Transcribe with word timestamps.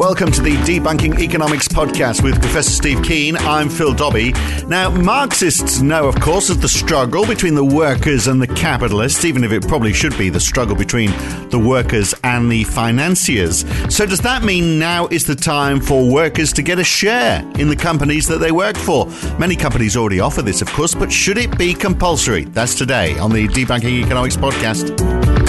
Welcome 0.00 0.32
to 0.32 0.40
the 0.40 0.56
Debunking 0.56 1.20
Economics 1.20 1.68
podcast 1.68 2.22
with 2.22 2.40
Professor 2.40 2.70
Steve 2.70 3.02
Keen. 3.02 3.36
I'm 3.36 3.68
Phil 3.68 3.92
Dobby. 3.92 4.32
Now, 4.66 4.88
Marxists 4.88 5.82
know, 5.82 6.08
of 6.08 6.18
course, 6.18 6.48
of 6.48 6.62
the 6.62 6.70
struggle 6.70 7.26
between 7.26 7.54
the 7.54 7.66
workers 7.66 8.26
and 8.26 8.40
the 8.40 8.46
capitalists, 8.46 9.26
even 9.26 9.44
if 9.44 9.52
it 9.52 9.68
probably 9.68 9.92
should 9.92 10.16
be 10.16 10.30
the 10.30 10.40
struggle 10.40 10.74
between 10.74 11.10
the 11.50 11.58
workers 11.58 12.14
and 12.24 12.50
the 12.50 12.64
financiers. 12.64 13.66
So, 13.94 14.06
does 14.06 14.20
that 14.20 14.42
mean 14.42 14.78
now 14.78 15.06
is 15.08 15.26
the 15.26 15.36
time 15.36 15.82
for 15.82 16.10
workers 16.10 16.54
to 16.54 16.62
get 16.62 16.78
a 16.78 16.84
share 16.84 17.42
in 17.58 17.68
the 17.68 17.76
companies 17.76 18.26
that 18.28 18.38
they 18.38 18.52
work 18.52 18.78
for? 18.78 19.06
Many 19.38 19.54
companies 19.54 19.98
already 19.98 20.20
offer 20.20 20.40
this, 20.40 20.62
of 20.62 20.68
course, 20.72 20.94
but 20.94 21.12
should 21.12 21.36
it 21.36 21.58
be 21.58 21.74
compulsory? 21.74 22.44
That's 22.44 22.74
today 22.74 23.18
on 23.18 23.32
the 23.32 23.48
Debunking 23.48 24.02
Economics 24.02 24.38
podcast. 24.38 25.39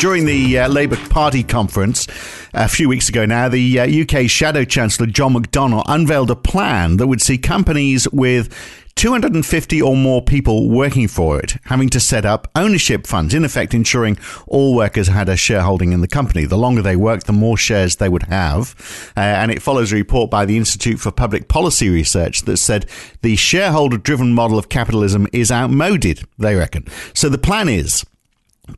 During 0.00 0.26
the 0.26 0.60
uh, 0.60 0.68
Labour 0.68 0.96
Party 1.10 1.42
conference 1.42 2.06
a 2.54 2.68
few 2.68 2.88
weeks 2.88 3.08
ago 3.08 3.26
now, 3.26 3.48
the 3.48 3.80
uh, 3.80 4.02
UK 4.02 4.30
Shadow 4.30 4.64
Chancellor 4.64 5.06
John 5.06 5.34
McDonnell 5.34 5.82
unveiled 5.86 6.30
a 6.30 6.36
plan 6.36 6.98
that 6.98 7.08
would 7.08 7.20
see 7.20 7.36
companies 7.36 8.08
with 8.12 8.54
250 8.94 9.82
or 9.82 9.96
more 9.96 10.22
people 10.22 10.70
working 10.70 11.08
for 11.08 11.40
it 11.40 11.56
having 11.64 11.88
to 11.88 11.98
set 11.98 12.24
up 12.24 12.48
ownership 12.54 13.08
funds, 13.08 13.34
in 13.34 13.44
effect 13.44 13.74
ensuring 13.74 14.16
all 14.46 14.76
workers 14.76 15.08
had 15.08 15.28
a 15.28 15.36
shareholding 15.36 15.90
in 15.90 16.00
the 16.00 16.06
company. 16.06 16.44
The 16.44 16.56
longer 16.56 16.80
they 16.80 16.94
worked, 16.94 17.26
the 17.26 17.32
more 17.32 17.56
shares 17.56 17.96
they 17.96 18.08
would 18.08 18.24
have. 18.24 19.12
Uh, 19.16 19.20
and 19.20 19.50
it 19.50 19.60
follows 19.60 19.90
a 19.90 19.96
report 19.96 20.30
by 20.30 20.44
the 20.44 20.56
Institute 20.56 21.00
for 21.00 21.10
Public 21.10 21.48
Policy 21.48 21.88
Research 21.88 22.42
that 22.42 22.58
said 22.58 22.86
the 23.22 23.34
shareholder 23.34 23.98
driven 23.98 24.32
model 24.32 24.58
of 24.58 24.68
capitalism 24.68 25.26
is 25.32 25.50
outmoded, 25.50 26.22
they 26.38 26.54
reckon. 26.54 26.86
So 27.14 27.28
the 27.28 27.36
plan 27.36 27.68
is 27.68 28.04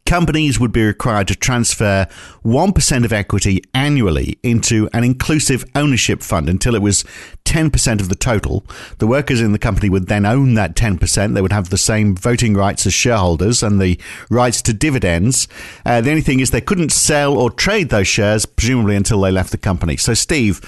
companies 0.06 0.58
would 0.58 0.72
be 0.72 0.84
required 0.84 1.28
to 1.28 1.36
transfer 1.36 2.06
1% 2.44 3.04
of 3.04 3.12
equity 3.12 3.62
annually 3.74 4.38
into 4.42 4.88
an 4.92 5.04
inclusive 5.04 5.64
ownership 5.74 6.22
fund 6.22 6.48
until 6.48 6.74
it 6.74 6.82
was 6.82 7.04
10% 7.44 8.00
of 8.00 8.08
the 8.08 8.14
total. 8.14 8.64
The 8.98 9.06
workers 9.06 9.40
in 9.40 9.52
the 9.52 9.58
company 9.58 9.88
would 9.88 10.06
then 10.06 10.24
own 10.24 10.54
that 10.54 10.74
10%. 10.74 11.34
They 11.34 11.42
would 11.42 11.52
have 11.52 11.70
the 11.70 11.78
same 11.78 12.16
voting 12.16 12.54
rights 12.54 12.86
as 12.86 12.94
shareholders 12.94 13.62
and 13.62 13.80
the 13.80 13.98
rights 14.30 14.62
to 14.62 14.72
dividends. 14.72 15.48
Uh, 15.84 16.00
the 16.00 16.10
only 16.10 16.22
thing 16.22 16.40
is 16.40 16.50
they 16.50 16.60
couldn't 16.60 16.92
sell 16.92 17.36
or 17.36 17.50
trade 17.50 17.88
those 17.90 18.08
shares, 18.08 18.46
presumably 18.46 18.96
until 18.96 19.20
they 19.20 19.30
left 19.30 19.50
the 19.50 19.58
company. 19.58 19.96
So, 19.96 20.14
Steve, 20.14 20.60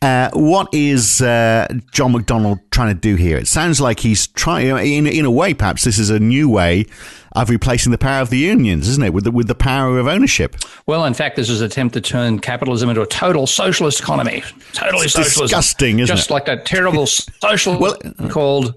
uh, 0.00 0.30
what 0.32 0.68
is 0.72 1.20
uh, 1.20 1.66
John 1.92 2.12
McDonnell 2.12 2.60
trying 2.70 2.94
to 2.94 3.00
do 3.00 3.16
here? 3.16 3.36
It 3.36 3.48
sounds 3.48 3.80
like 3.80 4.00
he's 4.00 4.26
trying, 4.28 4.68
in, 4.68 5.06
in 5.06 5.24
a 5.24 5.30
way, 5.30 5.54
perhaps 5.54 5.84
this 5.84 5.98
is 5.98 6.08
a 6.10 6.20
new 6.20 6.48
way 6.48 6.86
of 7.32 7.50
replacing 7.50 7.92
the 7.92 7.98
power 7.98 8.20
of 8.22 8.30
the 8.30 8.38
unions, 8.38 8.88
isn't 8.88 9.02
it, 9.02 9.12
with 9.12 9.24
the, 9.24 9.30
with 9.30 9.48
the 9.48 9.54
power 9.54 9.98
of 9.98 10.06
ownership? 10.06 10.56
Well, 10.86 11.04
in 11.04 11.14
fact, 11.14 11.36
this 11.36 11.50
is 11.50 11.60
an 11.60 11.66
attempt 11.66 11.94
to 11.94 12.00
turn 12.00 12.38
capitalism 12.38 12.88
into 12.88 13.02
a 13.02 13.06
total 13.06 13.46
socialist 13.46 14.00
economy. 14.00 14.42
Totally 14.72 15.04
It's 15.06 15.14
socialism. 15.14 15.44
disgusting, 15.46 15.98
isn't 15.98 16.06
Just 16.06 16.10
it? 16.10 16.16
Just 16.22 16.30
like 16.30 16.46
that 16.46 16.64
terrible 16.64 17.06
social 17.06 17.78
Well- 17.78 17.98
called 18.28 18.74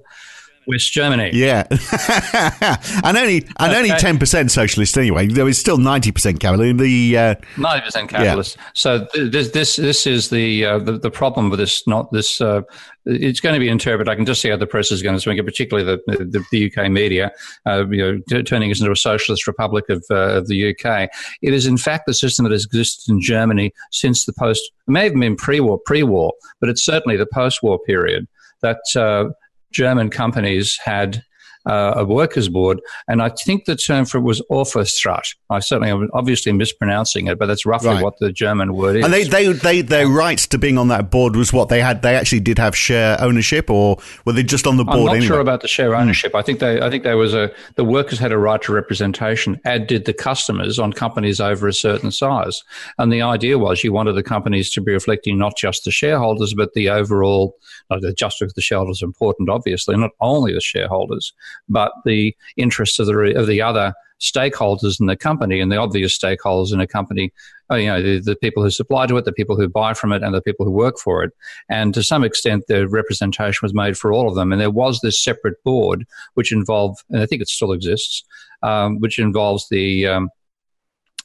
West 0.67 0.91
Germany. 0.91 1.31
Yeah, 1.33 1.65
and 3.03 3.17
only 3.17 3.47
and 3.59 3.73
only 3.73 3.89
ten 3.91 4.19
percent 4.19 4.51
socialist 4.51 4.97
anyway. 4.97 5.27
There 5.27 5.47
is 5.47 5.57
still 5.57 5.77
ninety 5.77 6.11
percent 6.11 6.39
capital. 6.39 6.73
The 6.73 7.17
uh, 7.17 7.35
Ninety 7.57 7.85
percent 7.85 8.09
capitalist. 8.09 8.57
So 8.73 9.07
this 9.15 9.49
this 9.51 9.75
this 9.75 10.05
is 10.05 10.29
the 10.29 10.65
uh, 10.65 10.79
the, 10.79 10.97
the 10.99 11.11
problem 11.11 11.49
with 11.49 11.59
this. 11.59 11.85
Not 11.87 12.11
this. 12.11 12.41
Uh, 12.41 12.61
it's 13.05 13.39
going 13.39 13.53
to 13.53 13.59
be 13.59 13.67
interpreted. 13.67 14.09
I 14.09 14.15
can 14.15 14.25
just 14.25 14.41
see 14.41 14.49
how 14.49 14.57
the 14.57 14.67
press 14.67 14.91
is 14.91 15.01
going 15.01 15.15
to 15.15 15.21
swing 15.21 15.37
it, 15.37 15.45
particularly 15.45 15.85
the 16.07 16.25
the, 16.25 16.43
the 16.51 16.71
UK 16.71 16.91
media. 16.91 17.31
Uh, 17.65 17.87
you 17.89 17.97
know, 17.97 18.19
t- 18.29 18.43
turning 18.43 18.71
us 18.71 18.79
into 18.79 18.91
a 18.91 18.95
socialist 18.95 19.47
republic 19.47 19.89
of 19.89 20.03
uh, 20.11 20.37
of 20.37 20.47
the 20.47 20.69
UK. 20.71 21.09
It 21.41 21.53
is 21.53 21.65
in 21.65 21.77
fact 21.77 22.05
the 22.05 22.13
system 22.13 22.43
that 22.43 22.51
has 22.51 22.65
existed 22.65 23.11
in 23.11 23.19
Germany 23.19 23.73
since 23.91 24.25
the 24.25 24.33
post. 24.33 24.61
It 24.87 24.91
may 24.91 25.05
have 25.05 25.13
been 25.13 25.35
pre-war, 25.35 25.79
pre-war, 25.85 26.33
but 26.59 26.69
it's 26.69 26.83
certainly 26.83 27.17
the 27.17 27.25
post-war 27.25 27.79
period 27.79 28.27
that 28.61 28.81
uh, 28.95 29.29
German 29.71 30.09
companies 30.09 30.77
had 30.83 31.23
uh, 31.65 31.93
a 31.97 32.05
workers' 32.05 32.49
board, 32.49 32.81
and 33.07 33.21
I 33.21 33.29
think 33.29 33.65
the 33.65 33.75
term 33.75 34.05
for 34.05 34.17
it 34.17 34.21
was 34.21 34.41
Aufsichtsrat. 34.51 35.35
I 35.49 35.59
certainly 35.59 35.91
am 35.91 36.09
obviously 36.13 36.51
mispronouncing 36.53 37.27
it, 37.27 37.37
but 37.37 37.45
that's 37.47 37.65
roughly 37.65 37.89
Right. 37.89 38.03
what 38.03 38.17
the 38.19 38.31
German 38.31 38.73
word 38.73 38.95
is. 38.97 39.05
and 39.05 39.13
they, 39.13 39.23
they 39.23 39.51
they 39.53 39.81
their 39.81 40.07
rights 40.07 40.47
to 40.47 40.57
being 40.57 40.77
on 40.77 40.87
that 40.87 41.11
board 41.11 41.35
was 41.35 41.51
what 41.53 41.69
they 41.69 41.81
had. 41.81 42.01
They 42.01 42.15
actually 42.15 42.39
did 42.41 42.57
have 42.57 42.75
share 42.75 43.17
ownership, 43.21 43.69
or 43.69 43.97
were 44.25 44.33
they 44.33 44.43
just 44.43 44.65
on 44.65 44.77
the 44.77 44.83
board 44.83 44.97
I'm 44.97 45.05
not 45.05 45.11
anyway? 45.15 45.27
sure 45.27 45.39
about 45.39 45.61
the 45.61 45.67
share 45.67 45.95
ownership. 45.95 46.33
I 46.35 46.41
think 46.41 46.59
they, 46.59 46.81
I 46.81 46.89
think 46.89 47.03
there 47.03 47.17
was 47.17 47.33
a 47.33 47.51
the 47.75 47.83
workers 47.85 48.19
had 48.19 48.31
a 48.31 48.37
right 48.37 48.61
to 48.63 48.73
representation, 48.73 49.59
as 49.65 49.81
did 49.87 50.05
the 50.05 50.13
customers 50.13 50.79
on 50.79 50.93
companies 50.93 51.39
over 51.39 51.67
a 51.67 51.73
certain 51.73 52.11
size. 52.11 52.63
And 52.97 53.11
the 53.11 53.21
idea 53.21 53.57
was 53.57 53.83
you 53.83 53.93
wanted 53.93 54.13
the 54.13 54.23
companies 54.23 54.69
to 54.71 54.81
be 54.81 54.91
reflecting 54.93 55.37
not 55.37 55.57
just 55.57 55.83
the 55.83 55.91
shareholders, 55.91 56.53
but 56.53 56.73
the 56.73 56.89
overall. 56.89 57.55
uh, 57.89 57.99
the 57.99 58.13
the 58.55 58.61
shareholders 58.61 59.01
are 59.01 59.05
important, 59.05 59.49
obviously, 59.49 59.97
not 59.97 60.11
only 60.21 60.53
the 60.53 60.61
shareholders, 60.61 61.33
but 61.69 61.91
the 62.05 62.35
interests 62.57 62.99
of 62.99 63.07
the 63.07 63.33
of 63.37 63.47
the 63.47 63.61
other 63.61 63.93
stakeholders 64.19 64.99
in 64.99 65.07
the 65.07 65.15
company 65.15 65.59
and 65.59 65.71
the 65.71 65.77
obvious 65.77 66.15
stakeholders 66.17 66.71
in 66.71 66.79
a 66.79 66.85
company 66.85 67.33
uh, 67.71 67.75
you 67.75 67.87
know 67.87 68.01
the, 68.01 68.19
the 68.19 68.35
people 68.35 68.61
who 68.61 68.69
supply 68.69 69.07
to 69.07 69.17
it 69.17 69.25
the 69.25 69.31
people 69.31 69.55
who 69.55 69.67
buy 69.67 69.93
from 69.95 70.11
it 70.11 70.21
and 70.21 70.35
the 70.35 70.41
people 70.41 70.65
who 70.65 70.71
work 70.71 70.97
for 70.99 71.23
it. 71.23 71.31
And 71.69 71.93
to 71.93 72.03
some 72.03 72.23
extent 72.23 72.65
the 72.67 72.87
representation 72.87 73.59
was 73.63 73.73
made 73.73 73.97
for 73.97 74.13
all 74.13 74.27
of 74.27 74.35
them. 74.35 74.51
And 74.51 74.61
there 74.61 74.69
was 74.69 74.99
this 75.01 75.21
separate 75.21 75.63
board 75.63 76.05
which 76.35 76.51
involved 76.51 77.03
and 77.09 77.21
i 77.21 77.25
think 77.25 77.41
it 77.41 77.49
still 77.49 77.71
exists 77.71 78.23
um, 78.63 78.99
which 78.99 79.17
involves 79.19 79.67
the 79.69 80.07
um, 80.07 80.29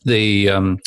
the 0.05 0.49
um, 0.49 0.79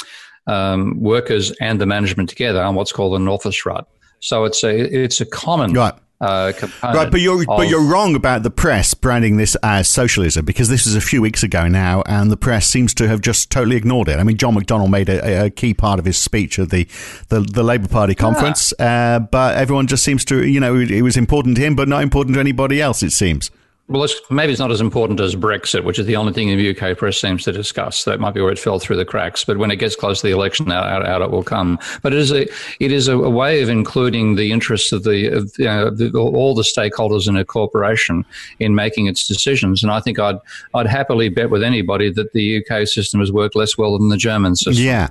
um, 0.47 0.99
workers 0.99 1.51
and 1.61 1.79
the 1.79 1.85
management 1.85 2.29
together 2.29 2.61
on 2.61 2.75
what's 2.75 2.91
called 2.91 3.19
an 3.19 3.27
office 3.27 3.65
rut. 3.65 3.87
So 4.19 4.45
it's 4.45 4.63
a 4.63 5.03
it's 5.03 5.21
a 5.21 5.25
common 5.25 5.73
Right. 5.73 5.93
Uh, 6.21 6.51
component 6.57 6.97
Right, 6.97 7.11
but 7.11 7.21
you're 7.21 7.45
but 7.45 7.69
you're 7.69 7.83
wrong 7.83 8.15
about 8.15 8.43
the 8.43 8.49
press 8.49 8.93
branding 8.93 9.37
this 9.37 9.55
as 9.63 9.89
socialism 9.89 10.43
because 10.43 10.67
this 10.67 10.85
is 10.85 10.95
a 10.95 11.01
few 11.01 11.21
weeks 11.21 11.43
ago 11.43 11.67
now, 11.67 12.01
and 12.05 12.29
the 12.29 12.37
press 12.37 12.67
seems 12.67 12.93
to 12.95 13.07
have 13.07 13.21
just 13.21 13.49
totally 13.49 13.77
ignored 13.77 14.09
it. 14.09 14.19
I 14.19 14.23
mean, 14.23 14.37
John 14.37 14.55
McDonnell 14.55 14.89
made 14.89 15.07
a, 15.07 15.45
a 15.45 15.49
key 15.49 15.73
part 15.73 15.97
of 15.99 16.05
his 16.05 16.17
speech 16.17 16.59
at 16.59 16.69
the 16.69 16.87
the, 17.29 17.39
the 17.41 17.63
Labour 17.63 17.87
Party 17.87 18.15
conference, 18.15 18.73
uh, 18.79 19.19
but 19.19 19.57
everyone 19.57 19.87
just 19.87 20.03
seems 20.03 20.25
to, 20.25 20.45
you 20.45 20.59
know, 20.59 20.75
it, 20.75 20.91
it 20.91 21.03
was 21.03 21.15
important 21.15 21.55
to 21.55 21.61
him, 21.63 21.75
but 21.75 21.87
not 21.87 22.03
important 22.03 22.33
to 22.33 22.39
anybody 22.39 22.81
else. 22.81 23.01
It 23.01 23.11
seems. 23.11 23.49
Well, 23.89 24.03
it's, 24.03 24.21
maybe 24.29 24.51
it's 24.51 24.59
not 24.59 24.69
as 24.69 24.81
important 24.81 25.19
as 25.19 25.35
Brexit, 25.35 25.83
which 25.83 25.97
is 25.97 26.05
the 26.05 26.15
only 26.15 26.31
thing 26.31 26.47
the 26.55 26.77
UK 26.77 26.95
press 26.95 27.17
seems 27.17 27.43
to 27.45 27.51
discuss. 27.51 28.03
That 28.03 28.19
might 28.19 28.35
be 28.35 28.41
where 28.41 28.51
it 28.51 28.59
fell 28.59 28.77
through 28.77 28.97
the 28.97 29.05
cracks. 29.05 29.43
But 29.43 29.57
when 29.57 29.71
it 29.71 29.77
gets 29.77 29.95
close 29.95 30.21
to 30.21 30.27
the 30.27 30.33
election, 30.33 30.71
out, 30.71 31.03
out, 31.03 31.23
it 31.23 31.31
will 31.31 31.43
come. 31.43 31.79
But 32.03 32.13
it 32.13 32.19
is 32.19 32.31
a 32.31 32.47
it 32.79 32.91
is 32.91 33.07
a 33.07 33.17
way 33.17 33.63
of 33.63 33.69
including 33.69 34.35
the 34.35 34.51
interests 34.51 34.91
of 34.91 35.05
the, 35.05 35.27
of, 35.27 35.51
you 35.57 35.65
know, 35.65 35.89
the 35.89 36.11
all 36.15 36.53
the 36.53 36.61
stakeholders 36.61 37.27
in 37.27 37.35
a 37.35 37.43
corporation 37.43 38.25
in 38.59 38.75
making 38.75 39.07
its 39.07 39.27
decisions. 39.27 39.81
And 39.81 39.91
I 39.91 39.99
think 40.01 40.19
I'd 40.19 40.37
I'd 40.75 40.85
happily 40.85 41.29
bet 41.29 41.49
with 41.49 41.63
anybody 41.63 42.11
that 42.11 42.33
the 42.33 42.63
UK 42.63 42.87
system 42.87 43.21
has 43.21 43.31
worked 43.31 43.55
less 43.55 43.75
well 43.75 43.97
than 43.97 44.09
the 44.09 44.17
German 44.17 44.55
system 44.55 44.85
Yeah. 44.85 45.09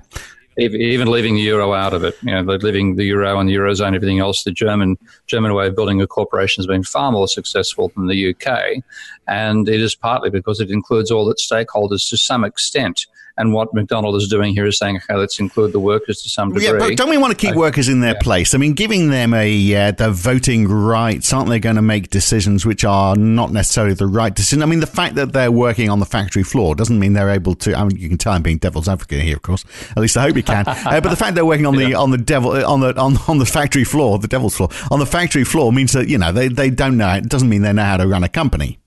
Ev- 0.59 0.75
even 0.75 1.11
leaving 1.11 1.35
the 1.35 1.43
euro 1.43 1.73
out 1.73 1.95
of 1.95 2.05
it, 2.05 2.17
you 2.23 2.33
know, 2.33 2.41
leaving 2.41 2.97
the 2.97 3.05
euro 3.05 3.39
and 3.39 3.49
the 3.49 3.55
eurozone, 3.55 3.95
everything 3.95 4.19
else, 4.19 4.45
the 4.45 4.51
German 4.51 4.99
German 5.27 5.55
way 5.55 5.67
of 5.67 5.77
building 5.77 6.01
a 6.01 6.07
corporation 6.07 6.61
has 6.61 6.67
been 6.67 6.83
far 6.83 7.13
more 7.13 7.29
successful 7.29 7.93
than 7.97 8.07
the 8.07 8.35
UK, 8.35 8.83
and 9.27 9.69
it 9.69 9.81
is 9.81 9.95
partly 9.95 10.31
because 10.31 10.61
it 10.61 10.71
includes 10.71 11.11
all 11.11 11.31
its 11.31 11.49
stakeholders 11.49 12.09
to 12.09 12.17
some 12.17 12.45
extent. 12.45 13.07
And 13.39 13.53
what 13.53 13.73
McDonald 13.73 14.17
is 14.17 14.29
doing 14.29 14.53
here 14.53 14.67
is 14.67 14.79
saying, 14.79 14.97
okay, 14.97 15.15
let's 15.15 15.39
include 15.39 15.73
the 15.73 15.79
workers 15.79 16.23
to 16.23 16.29
some 16.29 16.53
degree. 16.53 16.67
Yeah, 16.67 16.79
but 16.79 16.97
don't 16.97 17.09
we 17.09 17.19
want 17.19 17.39
to 17.39 17.47
keep 17.47 17.55
workers 17.55 17.89
in 17.89 18.01
their 18.01 18.17
place? 18.17 18.53
I 18.53 18.59
mean, 18.59 18.73
giving 18.73 19.11
them 19.11 19.33
a 19.33 19.75
uh, 19.75 19.93
the 19.93 20.11
voting 20.11 20.67
rights, 20.67 21.33
aren't 21.33 21.49
they 21.49 21.61
going 21.61 21.77
to 21.77 21.83
make 21.83 22.11
decisions 22.11 22.67
which 22.67 22.85
are 22.85 23.15
not 23.15 23.53
necessarily 23.53 23.95
the 23.95 24.09
right 24.09 24.35
decision? 24.35 24.61
I 24.63 24.67
mean, 24.67 24.81
the 24.81 24.87
fact 24.87 25.15
that 25.15 25.33
they're 25.33 25.53
working 25.53 25.89
on 25.89 26.01
the 26.01 26.07
factory 26.07 26.43
floor 26.43 26.75
doesn't 26.75 26.99
mean 26.99 27.13
they're 27.13 27.31
able 27.31 27.55
to. 27.57 27.75
I 27.75 27.85
mean, 27.85 27.97
you 27.97 28.09
can 28.09 28.19
tell 28.19 28.33
I'm 28.33 28.43
being 28.43 28.59
devil's 28.59 28.89
advocate 28.89 29.23
here, 29.23 29.37
of 29.37 29.43
course. 29.43 29.65
At 29.91 29.99
least 29.99 30.17
I 30.17 30.23
hope 30.23 30.37
you 30.37 30.43
can. 30.43 30.65
uh, 30.67 31.01
but 31.01 31.11
the 31.11 31.17
fact 31.17 31.37
they're 31.37 31.47
working 31.47 31.67
on 31.67 31.77
the 31.77 31.95
on 31.95 32.11
the 32.11 32.19
devil 32.19 32.51
uh, 32.51 32.69
on 32.69 32.81
the 32.81 32.97
on, 32.99 33.17
on 33.29 33.39
the 33.39 33.47
factory 33.47 33.85
floor, 33.85 34.19
the 34.19 34.27
devil's 34.27 34.57
floor, 34.57 34.69
on 34.91 34.99
the 34.99 35.07
factory 35.07 35.45
floor 35.45 35.73
means 35.73 35.93
that 35.93 36.09
you 36.09 36.19
know 36.19 36.33
they, 36.33 36.49
they 36.49 36.71
don't 36.71 36.97
know. 36.97 37.15
It 37.15 37.29
doesn't 37.29 37.49
mean 37.49 37.63
they 37.63 37.73
know 37.73 37.85
how 37.85 37.99
to 37.99 38.07
run 38.09 38.25
a 38.25 38.29
company. 38.29 38.81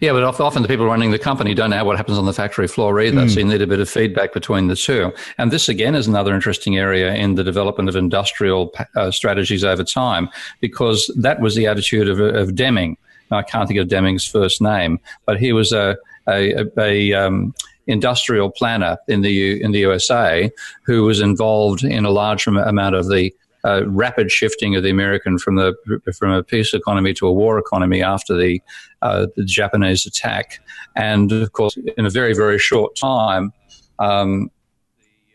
Yeah, 0.00 0.12
but 0.12 0.24
often 0.24 0.62
the 0.62 0.68
people 0.68 0.86
running 0.86 1.12
the 1.12 1.18
company 1.18 1.54
don't 1.54 1.70
know 1.70 1.84
what 1.84 1.96
happens 1.96 2.18
on 2.18 2.26
the 2.26 2.32
factory 2.32 2.66
floor 2.66 3.00
either. 3.00 3.22
Mm. 3.22 3.30
So 3.30 3.40
you 3.40 3.46
need 3.46 3.62
a 3.62 3.66
bit 3.66 3.78
of 3.78 3.88
feedback 3.88 4.32
between 4.32 4.66
the 4.66 4.74
two. 4.74 5.12
And 5.38 5.52
this 5.52 5.68
again 5.68 5.94
is 5.94 6.08
another 6.08 6.34
interesting 6.34 6.76
area 6.76 7.14
in 7.14 7.36
the 7.36 7.44
development 7.44 7.88
of 7.88 7.94
industrial 7.94 8.74
uh, 8.96 9.10
strategies 9.10 9.62
over 9.62 9.84
time, 9.84 10.30
because 10.60 11.10
that 11.16 11.40
was 11.40 11.54
the 11.54 11.66
attitude 11.66 12.08
of, 12.08 12.18
of 12.18 12.56
Deming. 12.56 12.96
I 13.30 13.42
can't 13.42 13.68
think 13.68 13.78
of 13.78 13.88
Deming's 13.88 14.26
first 14.26 14.60
name, 14.60 14.98
but 15.26 15.38
he 15.38 15.52
was 15.52 15.72
a, 15.72 15.96
a, 16.28 16.62
a, 16.62 16.66
a 16.78 17.12
um, 17.12 17.54
industrial 17.86 18.50
planner 18.50 18.98
in 19.06 19.22
the 19.22 19.62
in 19.62 19.72
the 19.72 19.80
USA 19.80 20.50
who 20.82 21.04
was 21.04 21.20
involved 21.20 21.84
in 21.84 22.04
a 22.04 22.10
large 22.10 22.46
amount 22.46 22.94
of 22.94 23.08
the 23.08 23.34
uh, 23.64 23.86
rapid 23.86 24.30
shifting 24.30 24.76
of 24.76 24.82
the 24.82 24.90
American 24.90 25.38
from 25.38 25.56
the 25.56 25.74
from 26.16 26.32
a 26.32 26.42
peace 26.42 26.74
economy 26.74 27.14
to 27.14 27.26
a 27.26 27.32
war 27.32 27.58
economy 27.58 28.02
after 28.02 28.36
the, 28.36 28.60
uh, 29.02 29.26
the 29.36 29.44
Japanese 29.44 30.06
attack, 30.06 30.60
and 30.96 31.32
of 31.32 31.52
course, 31.52 31.76
in 31.96 32.06
a 32.06 32.10
very 32.10 32.34
very 32.34 32.58
short 32.58 32.96
time. 32.96 33.52
Um, 33.98 34.50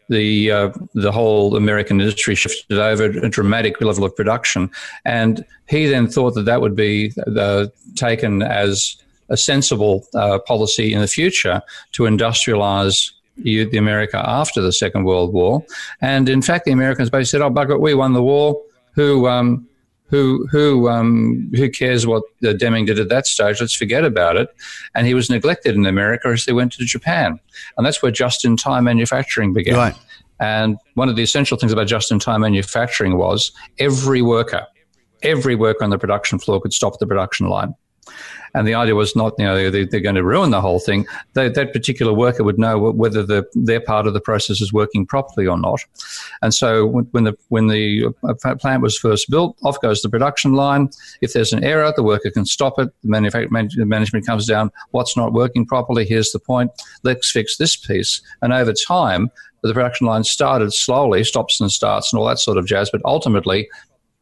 the 0.10 0.52
uh, 0.52 0.70
the 0.94 1.12
whole 1.12 1.56
American 1.56 2.00
industry 2.00 2.36
shifted 2.36 2.78
over 2.78 3.06
a 3.06 3.30
dramatic 3.30 3.82
level 3.82 4.04
of 4.04 4.16
production, 4.16 4.70
and 5.06 5.46
he 5.68 5.88
then 5.88 6.08
thought 6.08 6.36
that 6.36 6.46
that 6.46 6.62
would 6.62 6.76
be 6.76 7.14
uh, 7.38 7.68
taken 7.96 8.42
as 8.42 8.98
a 9.30 9.38
sensible 9.38 10.06
uh, 10.14 10.40
policy 10.40 10.94
in 10.94 11.02
the 11.02 11.08
future 11.08 11.62
to 11.94 12.04
industrialize 12.04 13.12
the 13.38 13.78
America 13.78 14.22
after 14.24 14.62
the 14.62 14.72
Second 14.72 15.06
World 15.06 15.34
War. 15.34 15.66
And 16.02 16.30
in 16.30 16.42
fact, 16.42 16.66
the 16.66 16.72
Americans 16.72 17.10
basically 17.10 17.40
said, 17.40 17.42
"Oh, 17.42 17.50
bugger, 17.50 17.72
it, 17.72 17.82
we 17.82 17.94
won 17.94 18.14
the 18.14 18.24
war. 18.24 18.62
Who 18.94 19.28
um, 19.28 19.68
who 20.08 20.48
who 20.52 20.88
um, 20.90 21.50
who 21.56 21.70
cares 21.70 22.06
what 22.06 22.24
Deming 22.42 22.86
did 22.86 23.00
at 23.00 23.10
that 23.10 23.26
stage? 23.26 23.60
Let's 23.60 23.74
forget 23.74 24.06
about 24.06 24.38
it." 24.38 24.50
And 24.94 25.08
he 25.08 25.14
was 25.14 25.30
neglected 25.30 25.76
in 25.76 25.86
America 25.86 26.28
as 26.28 26.46
they 26.46 26.54
went 26.54 26.74
to 26.74 26.86
Japan, 26.86 27.40
and 27.78 27.86
that's 27.86 28.02
where 28.02 28.12
just-in-time 28.12 28.84
manufacturing 28.84 29.54
began. 29.54 29.76
Right. 29.76 29.96
And 30.40 30.78
one 30.96 31.10
of 31.10 31.16
the 31.16 31.24
essential 31.24 31.58
things 31.58 31.72
about 31.72 31.88
just-in-time 31.88 32.42
manufacturing 32.42 33.18
was 33.18 33.52
every 33.80 34.22
worker, 34.22 34.66
every 35.22 35.56
worker 35.56 35.84
on 35.84 35.90
the 35.90 35.98
production 35.98 36.38
floor 36.38 36.60
could 36.60 36.74
stop 36.74 37.00
the 37.00 37.08
production 37.08 37.48
line. 37.48 37.74
And 38.54 38.68
the 38.68 38.76
idea 38.76 38.96
was 38.96 39.16
not, 39.16 39.34
you 39.38 39.46
know, 39.46 39.70
they, 39.70 39.82
are 39.82 40.00
going 40.00 40.16
to 40.16 40.24
ruin 40.24 40.52
the 40.52 40.62
whole 40.62 40.80
thing. 40.80 41.06
They, 41.34 41.50
that 41.50 41.74
particular 41.74 42.14
worker 42.14 42.44
would 42.44 42.60
know 42.60 42.92
whether 42.92 43.24
the, 43.24 43.46
their 43.54 43.82
part 43.82 44.08
of 44.08 44.14
the 44.14 44.22
process 44.22 44.62
is 44.62 44.72
working 44.72 45.06
properly 45.06 45.48
or 45.48 45.58
not. 45.58 45.80
And 46.42 46.54
so 46.54 46.88
when 47.12 47.24
the, 47.24 47.38
when 47.50 47.68
the 47.68 48.14
uh, 48.24 48.56
plant 48.56 48.82
was 48.82 48.98
first 48.98 49.30
built, 49.30 49.58
off 49.64 49.80
goes 49.82 50.02
the 50.02 50.10
production 50.10 50.54
line. 50.54 50.90
If 51.22 51.34
there's 51.34 51.54
an 51.54 51.64
error, 51.64 51.92
the 51.96 52.04
worker 52.04 52.30
can 52.30 52.46
stop 52.46 52.80
it. 52.80 52.90
The 53.04 53.86
management 53.86 54.26
comes 54.26 54.46
down. 54.46 54.72
What's 54.92 55.18
not 55.18 55.34
working 55.34 55.66
properly? 55.66 56.06
Here's 56.06 56.32
the 56.32 56.40
point. 56.40 56.72
Let's 57.04 57.32
fix 57.32 57.58
this 57.58 57.76
piece. 57.76 58.22
And 58.42 58.54
over 58.54 58.74
time, 58.74 59.32
the 59.64 59.74
production 59.74 60.08
line 60.08 60.26
started 60.26 60.74
slowly, 60.74 61.24
stops 61.24 61.60
and 61.62 61.72
starts 61.72 62.12
and 62.12 62.20
all 62.20 62.28
that 62.28 62.40
sort 62.40 62.58
of 62.58 62.66
jazz, 62.66 62.90
but 62.92 63.02
ultimately 63.06 63.70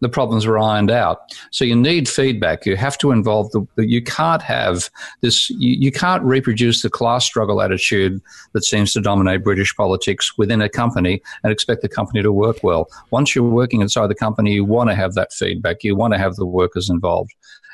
the 0.01 0.09
problems 0.09 0.45
were 0.45 0.59
ironed 0.59 0.91
out. 0.91 1.21
So 1.51 1.63
you 1.63 1.75
need 1.75 2.09
feedback. 2.09 2.65
You 2.65 2.75
have 2.75 2.97
to 2.99 3.11
involve 3.11 3.51
the, 3.51 3.65
you 3.77 4.01
can't 4.01 4.41
have 4.41 4.89
this, 5.21 5.49
you, 5.51 5.77
you 5.79 5.91
can't 5.91 6.23
reproduce 6.23 6.81
the 6.81 6.89
class 6.89 7.23
struggle 7.23 7.61
attitude 7.61 8.19
that 8.53 8.65
seems 8.65 8.91
to 8.93 9.01
dominate 9.01 9.43
British 9.43 9.75
politics 9.75 10.37
within 10.37 10.61
a 10.61 10.69
company 10.69 11.21
and 11.43 11.53
expect 11.53 11.81
the 11.83 11.89
company 11.89 12.21
to 12.23 12.31
work 12.31 12.57
well. 12.63 12.89
Once 13.11 13.35
you're 13.35 13.43
working 13.47 13.81
inside 13.81 14.07
the 14.07 14.15
company, 14.15 14.53
you 14.53 14.65
want 14.65 14.89
to 14.89 14.95
have 14.95 15.13
that 15.13 15.31
feedback. 15.31 15.83
You 15.83 15.95
want 15.95 16.13
to 16.13 16.19
have 16.19 16.35
the 16.35 16.45
workers 16.45 16.89
involved. 16.89 17.31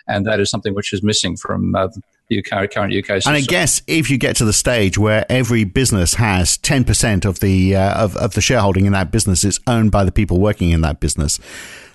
And 0.09 0.25
that 0.25 0.39
is 0.39 0.49
something 0.49 0.73
which 0.73 0.93
is 0.93 1.03
missing 1.03 1.35
from 1.35 1.75
uh, 1.75 1.89
the 2.29 2.41
current, 2.41 2.73
current 2.73 2.93
UK 2.93 3.17
system. 3.17 3.35
And 3.35 3.43
I 3.43 3.45
guess 3.45 3.81
if 3.87 4.09
you 4.09 4.17
get 4.17 4.35
to 4.37 4.45
the 4.45 4.53
stage 4.53 4.97
where 4.97 5.25
every 5.29 5.63
business 5.63 6.15
has 6.15 6.57
10% 6.57 7.25
of 7.25 7.39
the, 7.39 7.75
uh, 7.75 8.03
of, 8.03 8.15
of 8.17 8.33
the 8.33 8.41
shareholding 8.41 8.85
in 8.85 8.93
that 8.93 9.11
business 9.11 9.43
is 9.43 9.59
owned 9.67 9.91
by 9.91 10.03
the 10.03 10.11
people 10.11 10.39
working 10.39 10.71
in 10.71 10.81
that 10.81 10.99
business, 10.99 11.39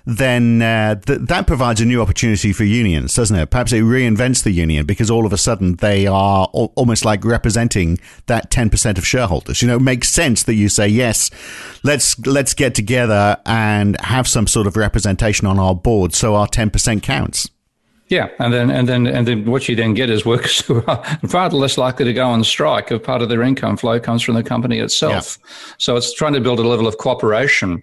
then 0.05 0.61
uh, 0.61 0.95
th- 0.95 1.21
that 1.21 1.47
provides 1.47 1.79
a 1.79 1.85
new 1.85 2.01
opportunity 2.01 2.51
for 2.51 2.65
unions, 2.65 3.15
doesn't 3.15 3.37
it? 3.37 3.49
Perhaps 3.49 3.71
it 3.71 3.83
reinvents 3.83 4.43
the 4.43 4.51
union 4.51 4.85
because 4.85 5.09
all 5.09 5.25
of 5.25 5.31
a 5.31 5.37
sudden 5.37 5.75
they 5.75 6.05
are 6.07 6.49
al- 6.53 6.73
almost 6.75 7.05
like 7.05 7.23
representing 7.23 7.99
that 8.25 8.51
10% 8.51 8.97
of 8.97 9.07
shareholders. 9.07 9.61
You 9.61 9.69
know, 9.69 9.77
it 9.77 9.81
makes 9.81 10.09
sense 10.09 10.43
that 10.43 10.55
you 10.55 10.67
say, 10.67 10.87
yes, 10.87 11.29
let's, 11.83 12.19
let's 12.25 12.53
get 12.53 12.75
together 12.75 13.37
and 13.45 13.99
have 14.01 14.27
some 14.27 14.45
sort 14.47 14.67
of 14.67 14.75
representation 14.75 15.47
on 15.47 15.57
our 15.57 15.73
board 15.73 16.13
so 16.13 16.35
our 16.35 16.47
10% 16.47 17.01
counts. 17.01 17.49
Yeah, 18.09 18.27
and 18.37 18.53
then 18.53 18.69
and 18.69 18.87
then 18.87 19.07
and 19.07 19.27
then 19.27 19.45
what 19.45 19.67
you 19.67 19.75
then 19.75 19.95
get 19.95 20.09
is 20.09 20.23
workers 20.23 20.59
who 20.59 20.83
are 20.85 21.03
far 21.27 21.49
less 21.49 21.79
likely 21.79 22.05
to 22.05 22.13
go 22.13 22.27
on 22.27 22.43
strike 22.43 22.91
if 22.91 23.01
part 23.01 23.23
of 23.23 23.29
their 23.29 23.41
income 23.41 23.75
flow 23.75 23.99
comes 23.99 24.21
from 24.21 24.35
the 24.35 24.43
company 24.43 24.77
itself. 24.77 25.39
Yeah. 25.41 25.49
So 25.79 25.95
it's 25.95 26.13
trying 26.13 26.33
to 26.33 26.41
build 26.41 26.59
a 26.59 26.67
level 26.67 26.85
of 26.85 26.97
cooperation 26.97 27.81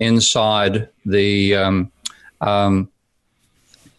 inside 0.00 0.88
the 1.06 1.54
um, 1.54 1.92
um, 2.40 2.90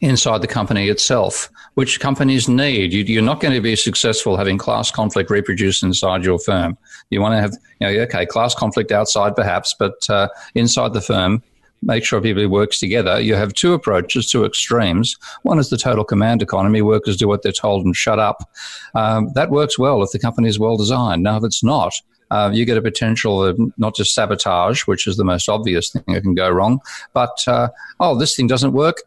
inside 0.02 0.42
the 0.42 0.48
company 0.48 0.90
itself, 0.90 1.50
which 1.76 2.00
companies 2.00 2.50
need. 2.50 2.92
You, 2.92 3.20
are 3.20 3.22
not 3.22 3.40
going 3.40 3.54
to 3.54 3.62
be 3.62 3.76
successful 3.76 4.36
having 4.36 4.58
class 4.58 4.90
conflict 4.92 5.30
reproduced 5.30 5.84
inside 5.84 6.26
your 6.26 6.40
firm. 6.40 6.78
You 7.12 7.22
want 7.22 7.34
to 7.34 7.40
have, 7.40 7.54
you 7.80 7.88
know, 7.88 8.04
okay, 8.04 8.26
class 8.26 8.56
conflict 8.56 8.92
outside 8.92 9.36
perhaps, 9.36 9.76
but 9.78 10.10
uh, 10.10 10.28
inside 10.56 10.94
the 10.94 11.02
firm, 11.02 11.44
make 11.84 12.04
sure 12.04 12.18
everybody 12.18 12.48
works 12.48 12.80
together. 12.80 13.20
You 13.20 13.36
have 13.36 13.54
two 13.54 13.74
approaches, 13.74 14.30
two 14.30 14.44
extremes. 14.44 15.16
One 15.44 15.60
is 15.60 15.70
the 15.70 15.78
total 15.78 16.04
command 16.04 16.42
economy. 16.42 16.82
Workers 16.82 17.18
do 17.18 17.28
what 17.28 17.44
they're 17.44 17.52
told 17.52 17.86
and 17.86 17.96
shut 17.96 18.20
up. 18.20 18.50
Um, 18.96 19.32
that 19.36 19.52
works 19.52 19.78
well 19.78 20.02
if 20.04 20.12
the 20.12 20.20
company 20.20 20.50
is 20.50 20.60
well 20.60 20.78
designed. 20.78 21.24
Now, 21.24 21.38
if 21.38 21.44
it's 21.44 21.64
not, 21.64 21.94
uh, 22.32 22.50
you 22.52 22.66
get 22.66 22.78
a 22.78 22.82
potential 22.82 23.44
of 23.44 23.60
not 23.78 23.96
just 23.96 24.16
sabotage, 24.16 24.88
which 24.88 25.06
is 25.06 25.18
the 25.18 25.26
most 25.26 25.48
obvious 25.50 25.92
thing 25.92 26.04
that 26.08 26.22
can 26.22 26.34
go 26.34 26.50
wrong, 26.50 26.80
but 27.14 27.38
uh, 27.48 27.68
oh, 28.00 28.18
this 28.18 28.36
thing 28.36 28.48
doesn't 28.48 28.74
work. 28.74 28.98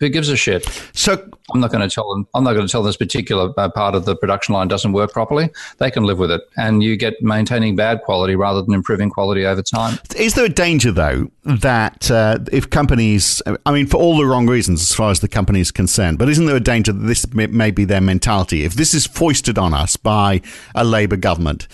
Who 0.00 0.08
gives 0.08 0.28
a 0.28 0.36
shit? 0.36 0.64
So 0.92 1.28
I'm 1.52 1.60
not 1.60 1.72
going 1.72 1.88
to 1.88 1.92
tell 1.92 2.08
them. 2.12 2.28
I'm 2.32 2.44
not 2.44 2.52
going 2.52 2.66
to 2.66 2.70
tell 2.70 2.84
this 2.84 2.96
particular 2.96 3.52
uh, 3.56 3.68
part 3.68 3.96
of 3.96 4.04
the 4.04 4.14
production 4.14 4.54
line 4.54 4.68
doesn't 4.68 4.92
work 4.92 5.12
properly. 5.12 5.50
They 5.78 5.90
can 5.90 6.04
live 6.04 6.20
with 6.20 6.30
it, 6.30 6.42
and 6.56 6.84
you 6.84 6.96
get 6.96 7.14
maintaining 7.20 7.74
bad 7.74 8.02
quality 8.02 8.36
rather 8.36 8.62
than 8.62 8.74
improving 8.74 9.10
quality 9.10 9.44
over 9.44 9.60
time. 9.60 9.98
Is 10.14 10.34
there 10.34 10.44
a 10.44 10.50
danger 10.50 10.92
though 10.92 11.32
that 11.44 12.10
uh, 12.12 12.38
if 12.52 12.70
companies, 12.70 13.42
I 13.66 13.72
mean, 13.72 13.86
for 13.86 13.96
all 13.96 14.16
the 14.16 14.26
wrong 14.26 14.46
reasons 14.46 14.82
as 14.82 14.94
far 14.94 15.10
as 15.10 15.18
the 15.18 15.28
company 15.28 15.58
is 15.60 15.72
concerned, 15.72 16.18
but 16.18 16.28
isn't 16.28 16.46
there 16.46 16.56
a 16.56 16.60
danger 16.60 16.92
that 16.92 17.06
this 17.06 17.26
may 17.34 17.72
be 17.72 17.84
their 17.84 18.00
mentality? 18.00 18.64
If 18.64 18.74
this 18.74 18.94
is 18.94 19.04
foisted 19.04 19.58
on 19.58 19.74
us 19.74 19.96
by 19.96 20.42
a 20.76 20.84
Labour 20.84 21.16
government, 21.16 21.66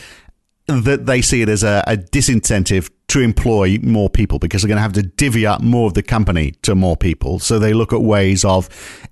that 0.67 1.07
they 1.07 1.21
see 1.21 1.43
it 1.43 1.49
as 1.49 1.63
a, 1.63 1.85
a, 1.87 1.97
disincentive 1.97 2.91
to 3.09 3.21
employ 3.21 3.79
more 3.83 4.09
people 4.09 4.39
because 4.39 4.63
they're 4.63 4.69
going 4.69 4.79
to 4.79 4.83
have 4.83 4.95
to 4.95 5.03
divvy 5.03 5.47
up 5.47 5.61
more 5.61 5.87
of 5.87 5.95
the 5.95 6.03
company 6.03 6.53
to 6.63 6.75
more 6.75 6.97
people. 6.97 7.39
So 7.39 7.59
they 7.59 7.75
look 7.75 7.93
at 7.93 8.01
ways 8.01 8.45
of 8.45 8.71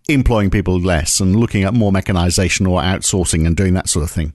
employing 0.09 0.51
people 0.51 0.81
less 0.81 1.21
and 1.21 1.37
looking 1.37 1.65
at 1.65 1.75
more 1.75 1.93
mechanization 1.93 2.67
or 2.67 2.81
outsourcing 2.81 3.47
and 3.47 3.55
doing 3.55 3.75
that 3.75 3.89
sort 3.89 4.03
of 4.03 4.11
thing. 4.11 4.33